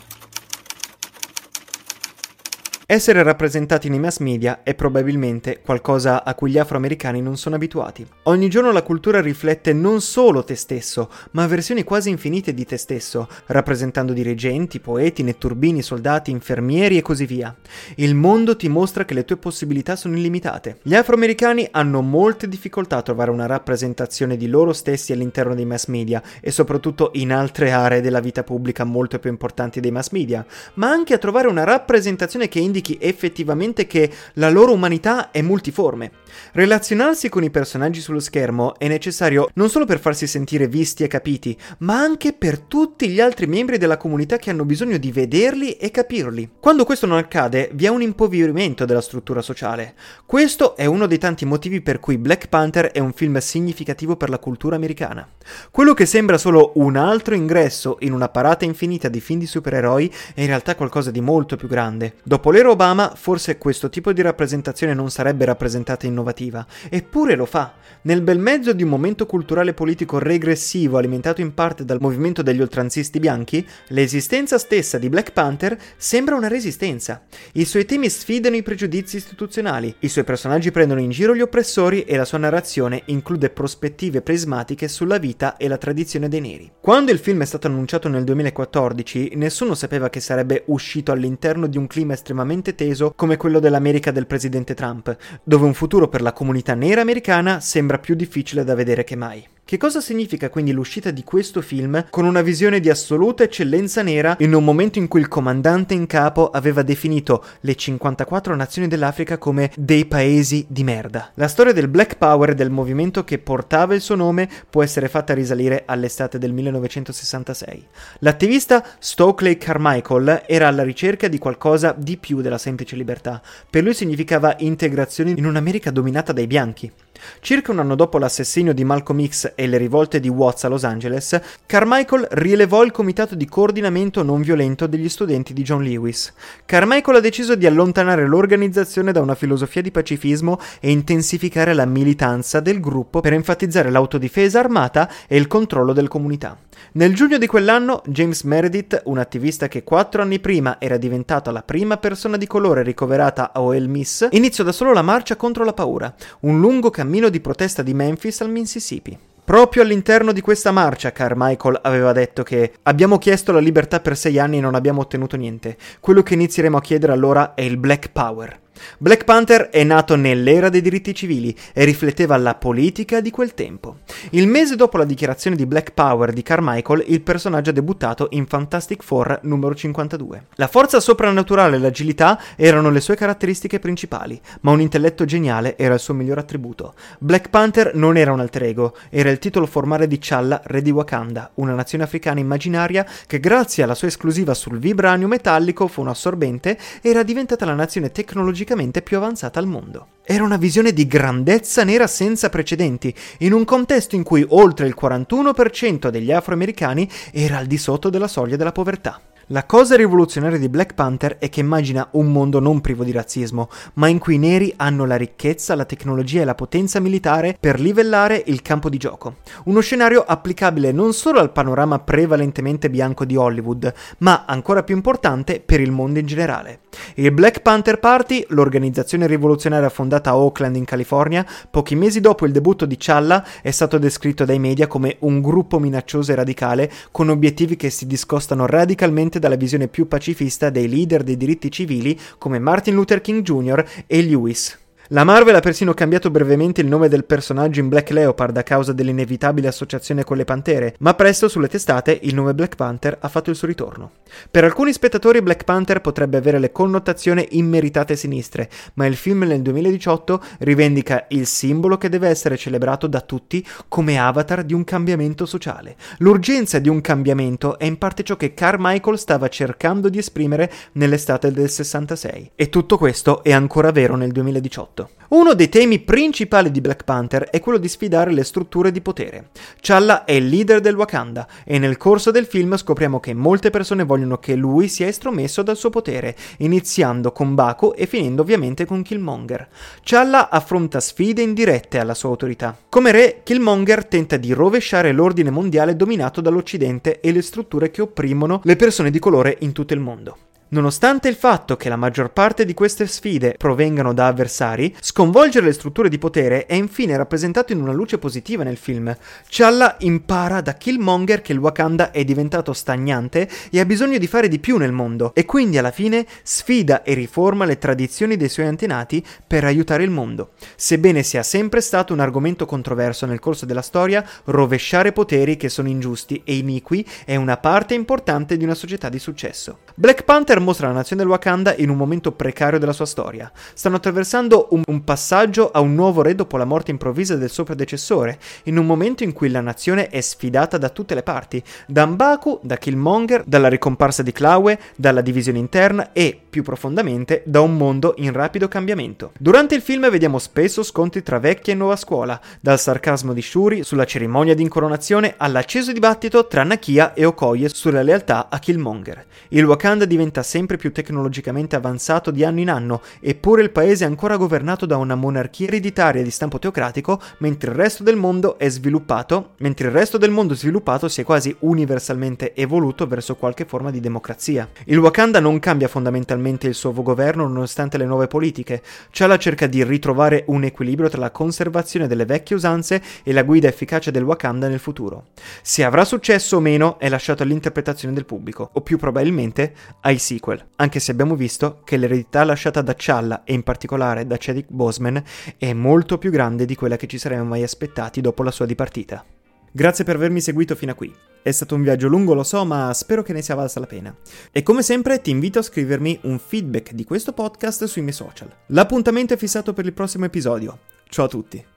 Essere 2.87 3.23
rappresentati 3.23 3.89
nei 3.89 3.97
mass 3.97 4.19
media 4.19 4.61
è 4.61 4.75
probabilmente 4.75 5.59
qualcosa 5.65 6.23
a 6.23 6.35
cui 6.35 6.51
gli 6.51 6.59
afroamericani 6.59 7.19
non 7.19 7.35
sono 7.35 7.55
abituati. 7.55 8.05
Ogni 8.25 8.47
giorno 8.47 8.71
la 8.71 8.83
cultura 8.83 9.21
riflette 9.21 9.73
non 9.73 10.01
solo 10.01 10.43
te 10.43 10.53
stesso, 10.53 11.09
ma 11.31 11.47
versioni 11.47 11.83
quasi 11.83 12.11
infinite 12.11 12.53
di 12.53 12.63
te 12.63 12.77
stesso, 12.77 13.27
rappresentando 13.47 14.13
dirigenti, 14.13 14.79
poeti, 14.79 15.23
netturbini, 15.23 15.81
soldati, 15.81 16.29
infermieri 16.29 16.97
e 16.97 17.01
così 17.01 17.25
via. 17.25 17.55
Il 17.95 18.13
mondo 18.13 18.55
ti 18.55 18.69
mostra 18.69 19.03
che 19.03 19.15
le 19.15 19.25
tue 19.25 19.37
possibilità 19.37 19.95
sono 19.95 20.15
illimitate. 20.15 20.77
Gli 20.83 20.93
afroamericani 20.93 21.67
hanno 21.71 22.03
molte 22.03 22.47
difficoltà 22.47 22.97
a 22.97 23.01
trovare 23.01 23.31
una 23.31 23.47
rappresentazione 23.47 24.37
di 24.37 24.47
loro 24.47 24.73
stessi 24.73 25.11
all'interno 25.11 25.55
dei 25.55 25.65
mass 25.65 25.87
media 25.87 26.21
e 26.39 26.51
soprattutto 26.51 27.09
in 27.13 27.33
altre 27.33 27.71
aree 27.71 28.01
della 28.01 28.19
vita 28.19 28.43
pubblica 28.43 28.83
molto 28.83 29.17
più 29.17 29.31
importanti 29.31 29.79
dei 29.79 29.89
mass 29.89 30.11
media, 30.11 30.45
ma 30.75 30.89
anche 30.89 31.15
a 31.15 31.17
trovare 31.17 31.47
una 31.47 31.63
rappresentazione 31.63 32.47
che 32.47 32.59
indica 32.59 32.73
indichi 32.75 32.97
effettivamente 32.99 33.87
che 33.87 34.11
la 34.33 34.49
loro 34.49 34.73
umanità 34.73 35.31
è 35.31 35.41
multiforme. 35.41 36.11
Relazionarsi 36.51 37.29
con 37.29 37.43
i 37.43 37.49
personaggi 37.49 38.01
sullo 38.01 38.19
schermo 38.19 38.77
è 38.77 38.89
necessario 38.89 39.49
non 39.53 39.69
solo 39.69 39.85
per 39.85 39.99
farsi 39.99 40.27
sentire 40.27 40.67
visti 40.67 41.03
e 41.03 41.07
capiti, 41.07 41.57
ma 41.79 41.97
anche 41.97 42.33
per 42.33 42.59
tutti 42.59 43.07
gli 43.07 43.21
altri 43.21 43.47
membri 43.47 43.77
della 43.77 43.95
comunità 43.95 44.37
che 44.37 44.49
hanno 44.49 44.65
bisogno 44.65 44.97
di 44.97 45.11
vederli 45.13 45.73
e 45.73 45.91
capirli. 45.91 46.49
Quando 46.59 46.83
questo 46.83 47.05
non 47.05 47.17
accade, 47.17 47.69
vi 47.73 47.85
è 47.85 47.89
un 47.89 48.01
impoverimento 48.01 48.83
della 48.83 49.01
struttura 49.01 49.41
sociale. 49.41 49.93
Questo 50.25 50.75
è 50.75 50.85
uno 50.85 51.07
dei 51.07 51.17
tanti 51.17 51.45
motivi 51.45 51.81
per 51.81 51.99
cui 51.99 52.17
Black 52.17 52.49
Panther 52.49 52.87
è 52.87 52.99
un 52.99 53.13
film 53.13 53.37
significativo 53.37 54.17
per 54.17 54.29
la 54.29 54.39
cultura 54.39 54.75
americana. 54.75 55.25
Quello 55.71 55.93
che 55.93 56.05
sembra 56.05 56.37
solo 56.37 56.73
un 56.75 56.97
altro 56.97 57.35
ingresso 57.35 57.97
in 58.01 58.11
una 58.11 58.27
parata 58.27 58.65
infinita 58.65 59.07
di 59.07 59.21
film 59.21 59.39
di 59.39 59.45
supereroi 59.45 60.11
è 60.33 60.41
in 60.41 60.47
realtà 60.47 60.75
qualcosa 60.75 61.11
di 61.11 61.21
molto 61.21 61.55
più 61.55 61.67
grande. 61.67 62.15
Dopo 62.23 62.51
l'era 62.51 62.64
Obama, 62.69 63.13
forse 63.15 63.57
questo 63.57 63.89
tipo 63.89 64.13
di 64.13 64.21
rappresentazione 64.21 64.93
non 64.93 65.09
sarebbe 65.09 65.45
rappresentata 65.45 66.05
innovativa, 66.05 66.65
eppure 66.89 67.35
lo 67.35 67.45
fa. 67.45 67.73
Nel 68.03 68.21
bel 68.21 68.39
mezzo 68.39 68.73
di 68.73 68.83
un 68.83 68.89
momento 68.89 69.25
culturale 69.25 69.73
politico 69.73 70.19
regressivo 70.19 70.97
alimentato 70.97 71.41
in 71.41 71.53
parte 71.53 71.85
dal 71.85 71.99
movimento 72.01 72.41
degli 72.41 72.61
oltranzisti 72.61 73.19
bianchi, 73.19 73.65
l'esistenza 73.89 74.57
stessa 74.57 74.97
di 74.97 75.09
Black 75.09 75.31
Panther 75.31 75.77
sembra 75.97 76.35
una 76.35 76.47
resistenza. 76.47 77.23
I 77.53 77.65
suoi 77.65 77.85
temi 77.85 78.09
sfidano 78.09 78.55
i 78.55 78.63
pregiudizi 78.63 79.17
istituzionali, 79.17 79.95
i 79.99 80.09
suoi 80.09 80.23
personaggi 80.23 80.71
prendono 80.71 80.99
in 80.99 81.09
giro 81.09 81.35
gli 81.35 81.41
oppressori 81.41 82.03
e 82.03 82.15
la 82.17 82.25
sua 82.25 82.37
narrazione 82.37 83.03
include 83.05 83.49
prospettive 83.49 84.21
prismatiche 84.21 84.87
sulla 84.87 85.17
vita 85.17 85.57
e 85.57 85.67
la 85.67 85.77
tradizione 85.77 86.29
dei 86.29 86.41
neri. 86.41 86.71
Quando 86.79 87.11
il 87.11 87.19
film 87.19 87.41
è 87.41 87.45
stato 87.45 87.67
annunciato 87.67 88.07
nel 88.07 88.23
2014, 88.23 89.31
nessuno 89.35 89.73
sapeva 89.73 90.09
che 90.09 90.19
sarebbe 90.19 90.63
uscito 90.67 91.11
all'interno 91.11 91.67
di 91.67 91.77
un 91.77 91.87
clima 91.87 92.13
estremamente 92.13 92.53
teso 92.63 93.11
come 93.15 93.35
quello 93.35 93.59
dell'America 93.59 94.11
del 94.11 94.27
presidente 94.27 94.73
Trump, 94.73 95.15
dove 95.43 95.65
un 95.65 95.73
futuro 95.73 96.07
per 96.07 96.21
la 96.21 96.31
comunità 96.31 96.73
nera 96.73 97.01
americana 97.01 97.59
sembra 97.59 97.99
più 97.99 98.15
difficile 98.15 98.63
da 98.63 98.75
vedere 98.75 99.03
che 99.03 99.15
mai. 99.15 99.45
Che 99.67 99.77
cosa 99.77 99.99
significa 99.99 100.51
quindi 100.51 100.71
l'uscita 100.71 101.09
di 101.09 101.23
questo 101.23 101.59
film 101.59 102.05
con 102.11 102.23
una 102.23 102.43
visione 102.43 102.79
di 102.79 102.87
assoluta 102.91 103.41
eccellenza 103.41 104.03
nera 104.03 104.35
in 104.41 104.53
un 104.53 104.63
momento 104.63 104.99
in 104.99 105.07
cui 105.07 105.21
il 105.21 105.27
comandante 105.27 105.95
in 105.95 106.05
capo 106.05 106.51
aveva 106.51 106.83
definito 106.83 107.43
le 107.61 107.73
54 107.73 108.55
nazioni 108.55 108.87
dell'Africa 108.87 109.39
come 109.39 109.71
dei 109.75 110.05
paesi 110.05 110.67
di 110.69 110.83
merda? 110.83 111.31
La 111.33 111.47
storia 111.47 111.73
del 111.73 111.87
Black 111.87 112.15
Power 112.17 112.51
e 112.51 112.53
del 112.53 112.69
movimento 112.69 113.23
che 113.23 113.39
portava 113.39 113.95
il 113.95 114.01
suo 114.01 114.13
nome 114.13 114.47
può 114.69 114.83
essere 114.83 115.09
fatta 115.09 115.33
risalire 115.33 115.81
all'estate 115.87 116.37
del 116.37 116.53
1966. 116.53 117.87
L'attivista 118.19 118.85
Stokely 118.99 119.57
Carmichael 119.57 120.43
era 120.45 120.67
alla 120.67 120.83
ricerca 120.83 121.27
di 121.27 121.39
qualcosa 121.39 121.95
di 121.97 122.17
più 122.17 122.41
della 122.41 122.59
semplice 122.59 122.95
libertà. 122.95 123.41
Per 123.67 123.81
lui 123.81 123.95
significava 123.95 124.57
integrazione 124.59 125.31
in 125.31 125.45
un'America 125.47 125.89
dominata 125.89 126.33
dai 126.33 126.45
bianchi. 126.45 126.91
Circa 127.39 127.71
un 127.71 127.79
anno 127.79 127.95
dopo 127.95 128.17
l'assassinio 128.17 128.73
di 128.73 128.83
Malcolm 128.83 129.25
X 129.25 129.53
e 129.55 129.67
le 129.67 129.77
rivolte 129.77 130.19
di 130.19 130.29
Watts 130.29 130.63
a 130.63 130.67
Los 130.67 130.83
Angeles, 130.83 131.39
Carmichael 131.65 132.27
rilevò 132.31 132.83
il 132.83 132.91
comitato 132.91 133.35
di 133.35 133.45
coordinamento 133.45 134.23
non 134.23 134.41
violento 134.41 134.87
degli 134.87 135.09
studenti 135.09 135.53
di 135.53 135.63
John 135.63 135.83
Lewis. 135.83 136.33
Carmichael 136.65 137.17
ha 137.17 137.21
deciso 137.21 137.55
di 137.55 137.65
allontanare 137.65 138.27
l'organizzazione 138.27 139.11
da 139.11 139.21
una 139.21 139.35
filosofia 139.35 139.81
di 139.81 139.91
pacifismo 139.91 140.59
e 140.79 140.91
intensificare 140.91 141.73
la 141.73 141.85
militanza 141.85 142.59
del 142.59 142.79
gruppo 142.79 143.21
per 143.21 143.33
enfatizzare 143.33 143.89
l'autodifesa 143.89 144.59
armata 144.59 145.09
e 145.27 145.37
il 145.37 145.47
controllo 145.47 145.93
delle 145.93 146.07
comunità. 146.07 146.57
Nel 146.93 147.15
giugno 147.15 147.37
di 147.37 147.47
quell'anno, 147.47 148.01
James 148.05 148.43
Meredith, 148.43 149.01
un 149.05 149.17
attivista 149.17 149.67
che 149.67 149.83
quattro 149.83 150.21
anni 150.21 150.39
prima 150.39 150.77
era 150.79 150.97
diventato 150.97 151.51
la 151.51 151.63
prima 151.63 151.97
persona 151.97 152.37
di 152.37 152.47
colore 152.47 152.83
ricoverata 152.83 153.51
a 153.53 153.61
OL 153.61 153.87
Miss, 153.87 154.27
iniziò 154.31 154.63
da 154.63 154.71
solo 154.71 154.93
la 154.93 155.01
marcia 155.01 155.35
contro 155.35 155.63
la 155.63 155.73
paura, 155.73 156.13
un 156.41 156.59
lungo 156.59 156.89
cammino 156.89 157.29
di 157.29 157.39
protesta 157.39 157.81
di 157.81 157.93
Memphis 157.93 158.41
al 158.41 158.49
Mississippi. 158.49 159.17
Proprio 159.45 159.83
all'interno 159.83 160.31
di 160.31 160.41
questa 160.41 160.71
marcia 160.71 161.11
Carmichael 161.11 161.79
aveva 161.83 162.13
detto 162.13 162.41
che 162.41 162.73
abbiamo 162.81 163.19
chiesto 163.19 163.51
la 163.51 163.59
libertà 163.59 163.99
per 163.99 164.17
sei 164.17 164.39
anni 164.39 164.57
e 164.57 164.61
non 164.61 164.73
abbiamo 164.73 165.01
ottenuto 165.01 165.37
niente. 165.37 165.77
Quello 165.99 166.23
che 166.23 166.33
inizieremo 166.33 166.77
a 166.77 166.81
chiedere 166.81 167.11
allora 167.11 167.53
è 167.53 167.61
il 167.61 167.77
Black 167.77 168.09
Power. 168.11 168.63
Black 168.97 169.23
Panther 169.23 169.69
è 169.69 169.83
nato 169.83 170.15
nell'era 170.15 170.69
dei 170.69 170.81
diritti 170.81 171.13
civili 171.13 171.55
e 171.73 171.83
rifletteva 171.83 172.37
la 172.37 172.55
politica 172.55 173.21
di 173.21 173.31
quel 173.31 173.53
tempo. 173.53 173.97
Il 174.31 174.47
mese 174.47 174.75
dopo 174.75 174.97
la 174.97 175.05
dichiarazione 175.05 175.55
di 175.55 175.65
Black 175.65 175.91
Power 175.93 176.33
di 176.33 176.43
Carmichael, 176.43 177.03
il 177.07 177.21
personaggio 177.21 177.69
ha 177.69 177.73
debuttato 177.73 178.27
in 178.31 178.45
Fantastic 178.45 179.03
Four 179.03 179.39
numero 179.43 179.75
52. 179.75 180.45
La 180.55 180.67
forza 180.67 180.99
soprannaturale 180.99 181.75
e 181.75 181.79
l'agilità 181.79 182.41
erano 182.55 182.89
le 182.89 183.01
sue 183.01 183.15
caratteristiche 183.15 183.79
principali, 183.79 184.39
ma 184.61 184.71
un 184.71 184.81
intelletto 184.81 185.25
geniale 185.25 185.77
era 185.77 185.93
il 185.93 185.99
suo 185.99 186.13
miglior 186.13 186.37
attributo. 186.37 186.93
Black 187.19 187.49
Panther 187.49 187.95
non 187.95 188.17
era 188.17 188.31
un 188.31 188.39
alter 188.39 188.63
ego, 188.63 188.95
era 189.09 189.29
il 189.29 189.39
titolo 189.39 189.65
formale 189.65 190.07
di 190.07 190.17
Challa, 190.19 190.61
re 190.65 190.81
di 190.81 190.91
Wakanda, 190.91 191.51
una 191.55 191.73
nazione 191.73 192.03
africana 192.03 192.39
immaginaria 192.39 193.05
che 193.27 193.39
grazie 193.39 193.83
alla 193.83 193.95
sua 193.95 194.07
esclusiva 194.07 194.53
sul 194.53 194.79
vibranio 194.79 195.27
metallico 195.27 195.87
fono 195.87 196.09
assorbente 196.09 196.77
era 197.01 197.23
diventata 197.23 197.65
la 197.65 197.73
nazione 197.73 198.11
tecnologica 198.11 198.64
tecnologicamente 198.65 199.01
più 199.01 199.17
avanzata 199.17 199.59
al 199.59 199.67
mondo. 199.67 200.07
Era 200.23 200.43
una 200.43 200.57
visione 200.57 200.91
di 200.91 201.07
grandezza 201.07 201.83
nera 201.83 202.07
senza 202.07 202.49
precedenti, 202.49 203.13
in 203.39 203.53
un 203.53 203.63
contesto 203.63 204.15
in 204.15 204.23
cui 204.23 204.43
oltre 204.49 204.87
il 204.87 204.95
41% 204.99 206.09
degli 206.09 206.31
afroamericani 206.31 207.07
era 207.31 207.59
al 207.59 207.67
di 207.67 207.77
sotto 207.77 208.09
della 208.09 208.27
soglia 208.27 208.55
della 208.55 208.71
povertà. 208.71 209.21
La 209.49 209.65
cosa 209.65 209.95
rivoluzionaria 209.95 210.57
di 210.57 210.69
Black 210.69 210.95
Panther 210.95 211.37
è 211.37 211.49
che 211.49 211.59
immagina 211.59 212.07
un 212.13 212.31
mondo 212.31 212.59
non 212.59 212.81
privo 212.81 213.03
di 213.03 213.11
razzismo, 213.11 213.69
ma 213.93 214.07
in 214.07 214.17
cui 214.17 214.35
i 214.35 214.39
neri 214.39 214.73
hanno 214.77 215.05
la 215.05 215.17
ricchezza, 215.17 215.75
la 215.75 215.85
tecnologia 215.85 216.41
e 216.41 216.45
la 216.45 216.55
potenza 216.55 216.99
militare 216.99 217.55
per 217.59 217.79
livellare 217.79 218.41
il 218.47 218.63
campo 218.63 218.89
di 218.89 218.97
gioco. 218.97 219.35
Uno 219.65 219.81
scenario 219.81 220.23
applicabile 220.25 220.91
non 220.91 221.13
solo 221.13 221.39
al 221.39 221.51
panorama 221.51 221.99
prevalentemente 221.99 222.89
bianco 222.89 223.23
di 223.23 223.35
Hollywood, 223.35 223.93
ma 224.19 224.45
ancora 224.47 224.81
più 224.81 224.95
importante 224.95 225.61
per 225.63 225.79
il 225.79 225.91
mondo 225.91 226.17
in 226.17 226.25
generale. 226.25 226.79
Il 227.15 227.31
Black 227.31 227.61
Panther 227.61 227.99
Party, 227.99 228.43
l'organizzazione 228.49 229.27
rivoluzionaria 229.27 229.89
fondata 229.89 230.31
a 230.31 230.37
Oakland 230.37 230.75
in 230.75 230.85
California, 230.85 231.45
pochi 231.69 231.95
mesi 231.95 232.19
dopo 232.19 232.47
il 232.47 232.51
debutto 232.51 232.85
di 232.85 232.95
Challa, 232.97 233.45
è 233.61 233.69
stato 233.69 233.99
descritto 233.99 234.43
dai 234.43 234.57
media 234.57 234.87
come 234.87 235.17
un 235.19 235.39
gruppo 235.41 235.77
minaccioso 235.77 236.31
e 236.31 236.35
radicale 236.35 236.91
con 237.11 237.29
obiettivi 237.29 237.75
che 237.75 237.91
si 237.91 238.07
discostano 238.07 238.65
radicalmente 238.65 239.34
dalla 239.39 239.55
visione 239.55 239.87
più 239.87 240.07
pacifista 240.07 240.69
dei 240.69 240.87
leader 240.87 241.23
dei 241.23 241.37
diritti 241.37 241.71
civili 241.71 242.19
come 242.37 242.59
Martin 242.59 242.95
Luther 242.95 243.21
King 243.21 243.41
Jr. 243.41 243.85
e 244.07 244.21
Lewis. 244.21 244.84
La 245.09 245.23
Marvel 245.23 245.53
ha 245.53 245.59
persino 245.59 245.93
cambiato 245.93 246.31
brevemente 246.31 246.81
il 246.81 246.87
nome 246.87 247.09
del 247.09 247.25
personaggio 247.25 247.79
in 247.79 247.89
Black 247.89 248.09
Leopard 248.09 248.57
a 248.57 248.63
causa 248.63 248.91
dell'inevitabile 248.91 249.67
associazione 249.67 250.23
con 250.23 250.35
le 250.35 250.45
pantere, 250.45 250.95
ma 251.01 251.13
presto 251.13 251.47
sulle 251.47 251.67
testate 251.67 252.17
il 252.23 252.33
nome 252.33 252.55
Black 252.55 252.75
Panther 252.75 253.15
ha 253.19 253.27
fatto 253.27 253.51
il 253.51 253.55
suo 253.55 253.67
ritorno. 253.67 254.13
Per 254.49 254.63
alcuni 254.63 254.91
spettatori 254.93 255.43
Black 255.43 255.63
Panther 255.63 256.01
potrebbe 256.01 256.37
avere 256.37 256.57
le 256.57 256.71
connotazioni 256.71 257.45
immeritate 257.51 258.15
sinistre, 258.15 258.67
ma 258.95 259.05
il 259.05 259.15
film 259.15 259.43
nel 259.43 259.61
2018 259.61 260.41
rivendica 260.59 261.25
il 261.29 261.45
simbolo 261.45 261.99
che 261.99 262.09
deve 262.09 262.29
essere 262.29 262.57
celebrato 262.57 263.05
da 263.05 263.21
tutti 263.21 263.63
come 263.87 264.17
avatar 264.17 264.63
di 264.63 264.73
un 264.73 264.83
cambiamento 264.83 265.45
sociale. 265.45 265.97
L'urgenza 266.17 266.79
di 266.79 266.89
un 266.89 267.01
cambiamento 267.01 267.77
è 267.77 267.85
in 267.85 267.99
parte 267.99 268.23
ciò 268.23 268.37
che 268.37 268.55
Carmichael 268.55 269.19
stava 269.19 269.49
cercando 269.49 270.09
di 270.09 270.17
esprimere 270.17 270.71
nell'estate 270.93 271.51
del 271.51 271.69
66. 271.69 272.53
E 272.55 272.69
tutto 272.69 272.97
questo 272.97 273.43
è 273.43 273.53
ancora 273.53 273.91
vero 273.91 274.15
nel 274.15 274.31
2018. 274.31 274.94
Uno 275.27 275.53
dei 275.53 275.69
temi 275.69 275.99
principali 275.99 276.69
di 276.69 276.81
Black 276.81 277.03
Panther 277.03 277.49
è 277.49 277.59
quello 277.59 277.79
di 277.79 277.87
sfidare 277.87 278.31
le 278.31 278.43
strutture 278.43 278.91
di 278.91 279.01
potere. 279.01 279.49
Challa 279.81 280.23
è 280.23 280.33
il 280.33 280.47
leader 280.47 280.79
del 280.79 280.95
Wakanda 280.95 281.47
e 281.65 281.79
nel 281.79 281.97
corso 281.97 282.29
del 282.31 282.45
film 282.45 282.77
scopriamo 282.77 283.19
che 283.19 283.33
molte 283.33 283.71
persone 283.71 284.03
vogliono 284.03 284.37
che 284.37 284.55
lui 284.55 284.87
sia 284.87 285.07
estromesso 285.07 285.63
dal 285.63 285.77
suo 285.77 285.89
potere, 285.89 286.35
iniziando 286.59 287.31
con 287.31 287.55
Baku 287.55 287.93
e 287.95 288.05
finendo 288.05 288.43
ovviamente 288.43 288.85
con 288.85 289.01
Killmonger. 289.01 289.67
Challa 290.03 290.49
affronta 290.49 290.99
sfide 290.99 291.41
indirette 291.41 291.99
alla 291.99 292.13
sua 292.13 292.29
autorità. 292.29 292.77
Come 292.87 293.11
re, 293.11 293.41
Killmonger 293.43 294.05
tenta 294.05 294.37
di 294.37 294.53
rovesciare 294.53 295.11
l'ordine 295.11 295.49
mondiale 295.49 295.95
dominato 295.95 296.39
dall'Occidente 296.39 297.19
e 297.19 297.31
le 297.31 297.41
strutture 297.41 297.89
che 297.89 298.01
opprimono 298.01 298.61
le 298.63 298.75
persone 298.75 299.09
di 299.09 299.19
colore 299.19 299.57
in 299.61 299.71
tutto 299.71 299.93
il 299.93 299.99
mondo. 299.99 300.37
Nonostante 300.67 301.29
il 301.29 301.35
fatto 301.35 301.77
che 301.77 301.89
la 301.89 301.95
maggior 301.95 302.31
parte 302.31 302.65
di 302.65 302.73
queste 302.73 303.05
sfide 303.05 303.53
provengano 303.55 304.13
da 304.13 304.25
avversari, 304.25 304.93
sconvolgere 304.99 305.67
le 305.67 305.73
strutture 305.73 306.09
di 306.09 306.17
potere 306.17 306.65
è 306.65 306.73
infine 306.73 307.15
rappresentato 307.15 307.71
in 307.71 307.81
una 307.81 307.93
luce 307.93 308.17
positiva 308.17 308.63
nel 308.63 308.75
film. 308.75 309.15
Challa 309.47 309.95
impara 309.99 310.61
da 310.61 310.73
Killmonger 310.73 311.41
che 311.41 311.53
il 311.53 311.59
Wakanda 311.59 312.09
è 312.09 312.23
diventato 312.23 312.73
stagnante 312.73 313.47
e 313.69 313.79
ha 313.79 313.85
bisogno 313.85 314.17
di 314.17 314.25
fare 314.25 314.47
di 314.47 314.57
più 314.57 314.77
nel 314.77 314.91
mondo, 314.91 315.35
e 315.35 315.45
quindi 315.45 315.77
alla 315.77 315.91
fine 315.91 316.25
sfida 316.41 317.03
e 317.03 317.13
riforma 317.13 317.65
le 317.65 317.77
tradizioni 317.77 318.35
dei 318.35 318.49
suoi 318.49 318.65
antenati 318.65 319.23
per 319.45 319.65
aiutare 319.65 320.03
il 320.03 320.09
mondo. 320.09 320.53
Sebbene 320.75 321.21
sia 321.21 321.43
sempre 321.43 321.79
stato 321.79 322.11
un 322.11 322.19
argomento 322.19 322.65
controverso 322.65 323.27
nel 323.27 323.39
corso 323.39 323.67
della 323.67 323.83
storia, 323.83 324.27
rovesciare 324.45 325.11
poteri 325.11 325.57
che 325.57 325.69
sono 325.69 325.89
ingiusti 325.89 326.41
e 326.43 326.57
iniqui 326.57 327.07
è 327.23 327.35
una 327.35 327.57
parte 327.57 327.93
importante 327.93 328.57
di 328.57 328.63
una 328.63 328.75
società 328.75 329.09
di 329.09 329.19
successo. 329.19 329.84
Black 329.97 330.23
Panther 330.23 330.59
mostra 330.59 330.87
la 330.87 330.93
nazione 330.93 331.21
del 331.21 331.31
Wakanda 331.31 331.73
in 331.77 331.89
un 331.89 331.95
momento 331.95 332.33
precario 332.33 332.79
della 332.79 332.91
sua 332.91 333.05
storia. 333.05 333.49
Stanno 333.73 333.95
attraversando 333.95 334.67
un, 334.71 334.81
un, 334.85 335.05
passaggio 335.05 335.71
a 335.71 335.79
un 335.79 335.95
nuovo 335.95 336.21
re 336.21 336.35
dopo 336.35 336.57
la 336.57 336.65
morte 336.65 336.91
improvvisa 336.91 337.37
del 337.37 337.49
suo 337.49 337.63
predecessore, 337.63 338.37
in 338.63 338.77
un 338.77 338.85
momento 338.85 339.23
in 339.23 339.31
cui 339.31 339.49
la 339.49 339.61
nazione 339.61 340.09
è 340.09 340.19
sfidata 340.19 340.77
da 340.77 340.89
tutte 340.89 341.15
le 341.15 341.23
parti, 341.23 341.63
da 341.87 342.05
Mbaku, 342.05 342.59
da 342.61 342.75
Killmonger, 342.75 343.43
dalla 343.45 343.69
ricomparsa 343.69 344.21
di 344.21 344.33
Klaue, 344.33 344.77
dalla 344.97 345.21
divisione 345.21 345.59
interna 345.59 346.11
e, 346.11 346.41
più 346.55 346.63
profondamente, 346.63 347.41
da 347.45 347.59
un 347.59 347.75
mondo 347.75 348.13
in 348.19 348.31
rapido 348.31 348.69
cambiamento. 348.69 349.33
Durante 349.37 349.75
il 349.75 349.81
film 349.81 350.09
vediamo 350.09 350.39
spesso 350.39 350.83
scontri 350.83 351.21
tra 351.21 351.37
vecchia 351.37 351.73
e 351.73 351.75
nuova 351.75 351.97
scuola, 351.97 352.39
dal 352.61 352.79
sarcasmo 352.79 353.33
di 353.33 353.41
Shuri 353.41 353.83
sulla 353.83 354.05
cerimonia 354.05 354.55
di 354.55 354.61
incoronazione 354.61 355.33
all'acceso 355.35 355.91
dibattito 355.91 356.47
tra 356.47 356.63
Nakia 356.63 357.13
e 357.13 357.25
Okoye 357.25 357.67
sulla 357.67 358.03
lealtà 358.03 358.47
a 358.49 358.57
Killmonger. 358.57 359.25
Il 359.49 359.65
Wakanda 359.65 360.05
diventa 360.05 360.43
sempre 360.43 360.77
più 360.77 360.93
tecnologicamente 360.93 361.75
avanzato 361.75 362.31
di 362.31 362.45
anno 362.45 362.61
in 362.61 362.69
anno, 362.69 363.01
eppure 363.19 363.61
il 363.61 363.71
paese 363.71 364.05
è 364.05 364.07
ancora 364.07 364.37
governato 364.37 364.85
da 364.85 364.95
una 364.95 365.15
monarchia 365.15 365.67
ereditaria 365.67 366.23
di 366.23 366.31
stampo 366.31 366.57
teocratico, 366.57 367.19
mentre 367.39 367.71
il 367.71 367.75
resto 367.75 368.01
del 368.01 368.15
mondo 368.15 368.57
è 368.57 368.69
sviluppato, 368.69 369.55
mentre 369.57 369.87
il 369.87 369.93
resto 369.93 370.17
del 370.17 370.31
mondo 370.31 370.55
sviluppato 370.55 371.09
si 371.09 371.19
è 371.19 371.25
quasi 371.25 371.53
universalmente 371.59 372.55
evoluto 372.55 373.07
verso 373.07 373.35
qualche 373.35 373.65
forma 373.65 373.91
di 373.91 373.99
democrazia. 373.99 374.69
Il 374.85 374.99
Wakanda 374.99 375.41
non 375.41 375.59
cambia 375.59 375.89
fondamentalmente 375.89 376.43
il 376.49 376.73
suo 376.73 376.93
governo 376.93 377.47
nonostante 377.47 377.97
le 377.97 378.05
nuove 378.05 378.27
politiche. 378.27 378.81
Chala 379.11 379.37
cerca 379.37 379.67
di 379.67 379.83
ritrovare 379.83 380.43
un 380.47 380.63
equilibrio 380.63 381.09
tra 381.09 381.19
la 381.19 381.31
conservazione 381.31 382.07
delle 382.07 382.25
vecchie 382.25 382.55
usanze 382.55 383.01
e 383.23 383.33
la 383.33 383.43
guida 383.43 383.67
efficace 383.67 384.11
del 384.11 384.23
Wakanda 384.23 384.67
nel 384.67 384.79
futuro. 384.79 385.27
Se 385.61 385.83
avrà 385.83 386.05
successo 386.05 386.57
o 386.57 386.59
meno 386.59 386.99
è 386.99 387.09
lasciato 387.09 387.43
all'interpretazione 387.43 388.13
del 388.13 388.25
pubblico, 388.25 388.69
o 388.73 388.81
più 388.81 388.97
probabilmente 388.97 389.73
ai 390.01 390.17
sequel, 390.17 390.63
anche 390.77 390.99
se 390.99 391.11
abbiamo 391.11 391.35
visto 391.35 391.81
che 391.83 391.97
l'eredità 391.97 392.43
lasciata 392.43 392.81
da 392.81 392.93
Challa 392.95 393.43
e 393.43 393.53
in 393.53 393.63
particolare 393.63 394.25
da 394.25 394.37
Chadwick 394.39 394.69
Boseman 394.69 395.23
è 395.57 395.73
molto 395.73 396.17
più 396.17 396.31
grande 396.31 396.65
di 396.65 396.75
quella 396.75 396.97
che 396.97 397.07
ci 397.07 397.17
saremmo 397.17 397.45
mai 397.45 397.63
aspettati 397.63 398.21
dopo 398.21 398.43
la 398.43 398.51
sua 398.51 398.65
dipartita. 398.65 399.34
Grazie 399.75 400.05
per 400.05 400.15
avermi 400.15 400.39
seguito 400.39 400.73
fino 400.73 400.93
a 400.93 400.95
qui. 400.95 401.13
È 401.41 401.51
stato 401.51 401.75
un 401.75 401.81
viaggio 401.81 402.07
lungo, 402.07 402.33
lo 402.33 402.43
so, 402.43 402.63
ma 402.63 402.93
spero 402.93 403.21
che 403.23 403.33
ne 403.33 403.41
sia 403.41 403.55
valsa 403.55 403.81
la 403.81 403.85
pena. 403.85 404.15
E 404.49 404.63
come 404.63 404.81
sempre 404.81 405.19
ti 405.19 405.31
invito 405.31 405.59
a 405.59 405.63
scrivermi 405.63 406.19
un 406.23 406.39
feedback 406.39 406.93
di 406.93 407.03
questo 407.03 407.33
podcast 407.33 407.83
sui 407.83 408.01
miei 408.01 408.13
social. 408.13 408.49
L'appuntamento 408.67 409.33
è 409.33 409.37
fissato 409.37 409.73
per 409.73 409.83
il 409.85 409.91
prossimo 409.91 410.23
episodio. 410.23 410.79
Ciao 411.09 411.25
a 411.25 411.27
tutti. 411.27 411.74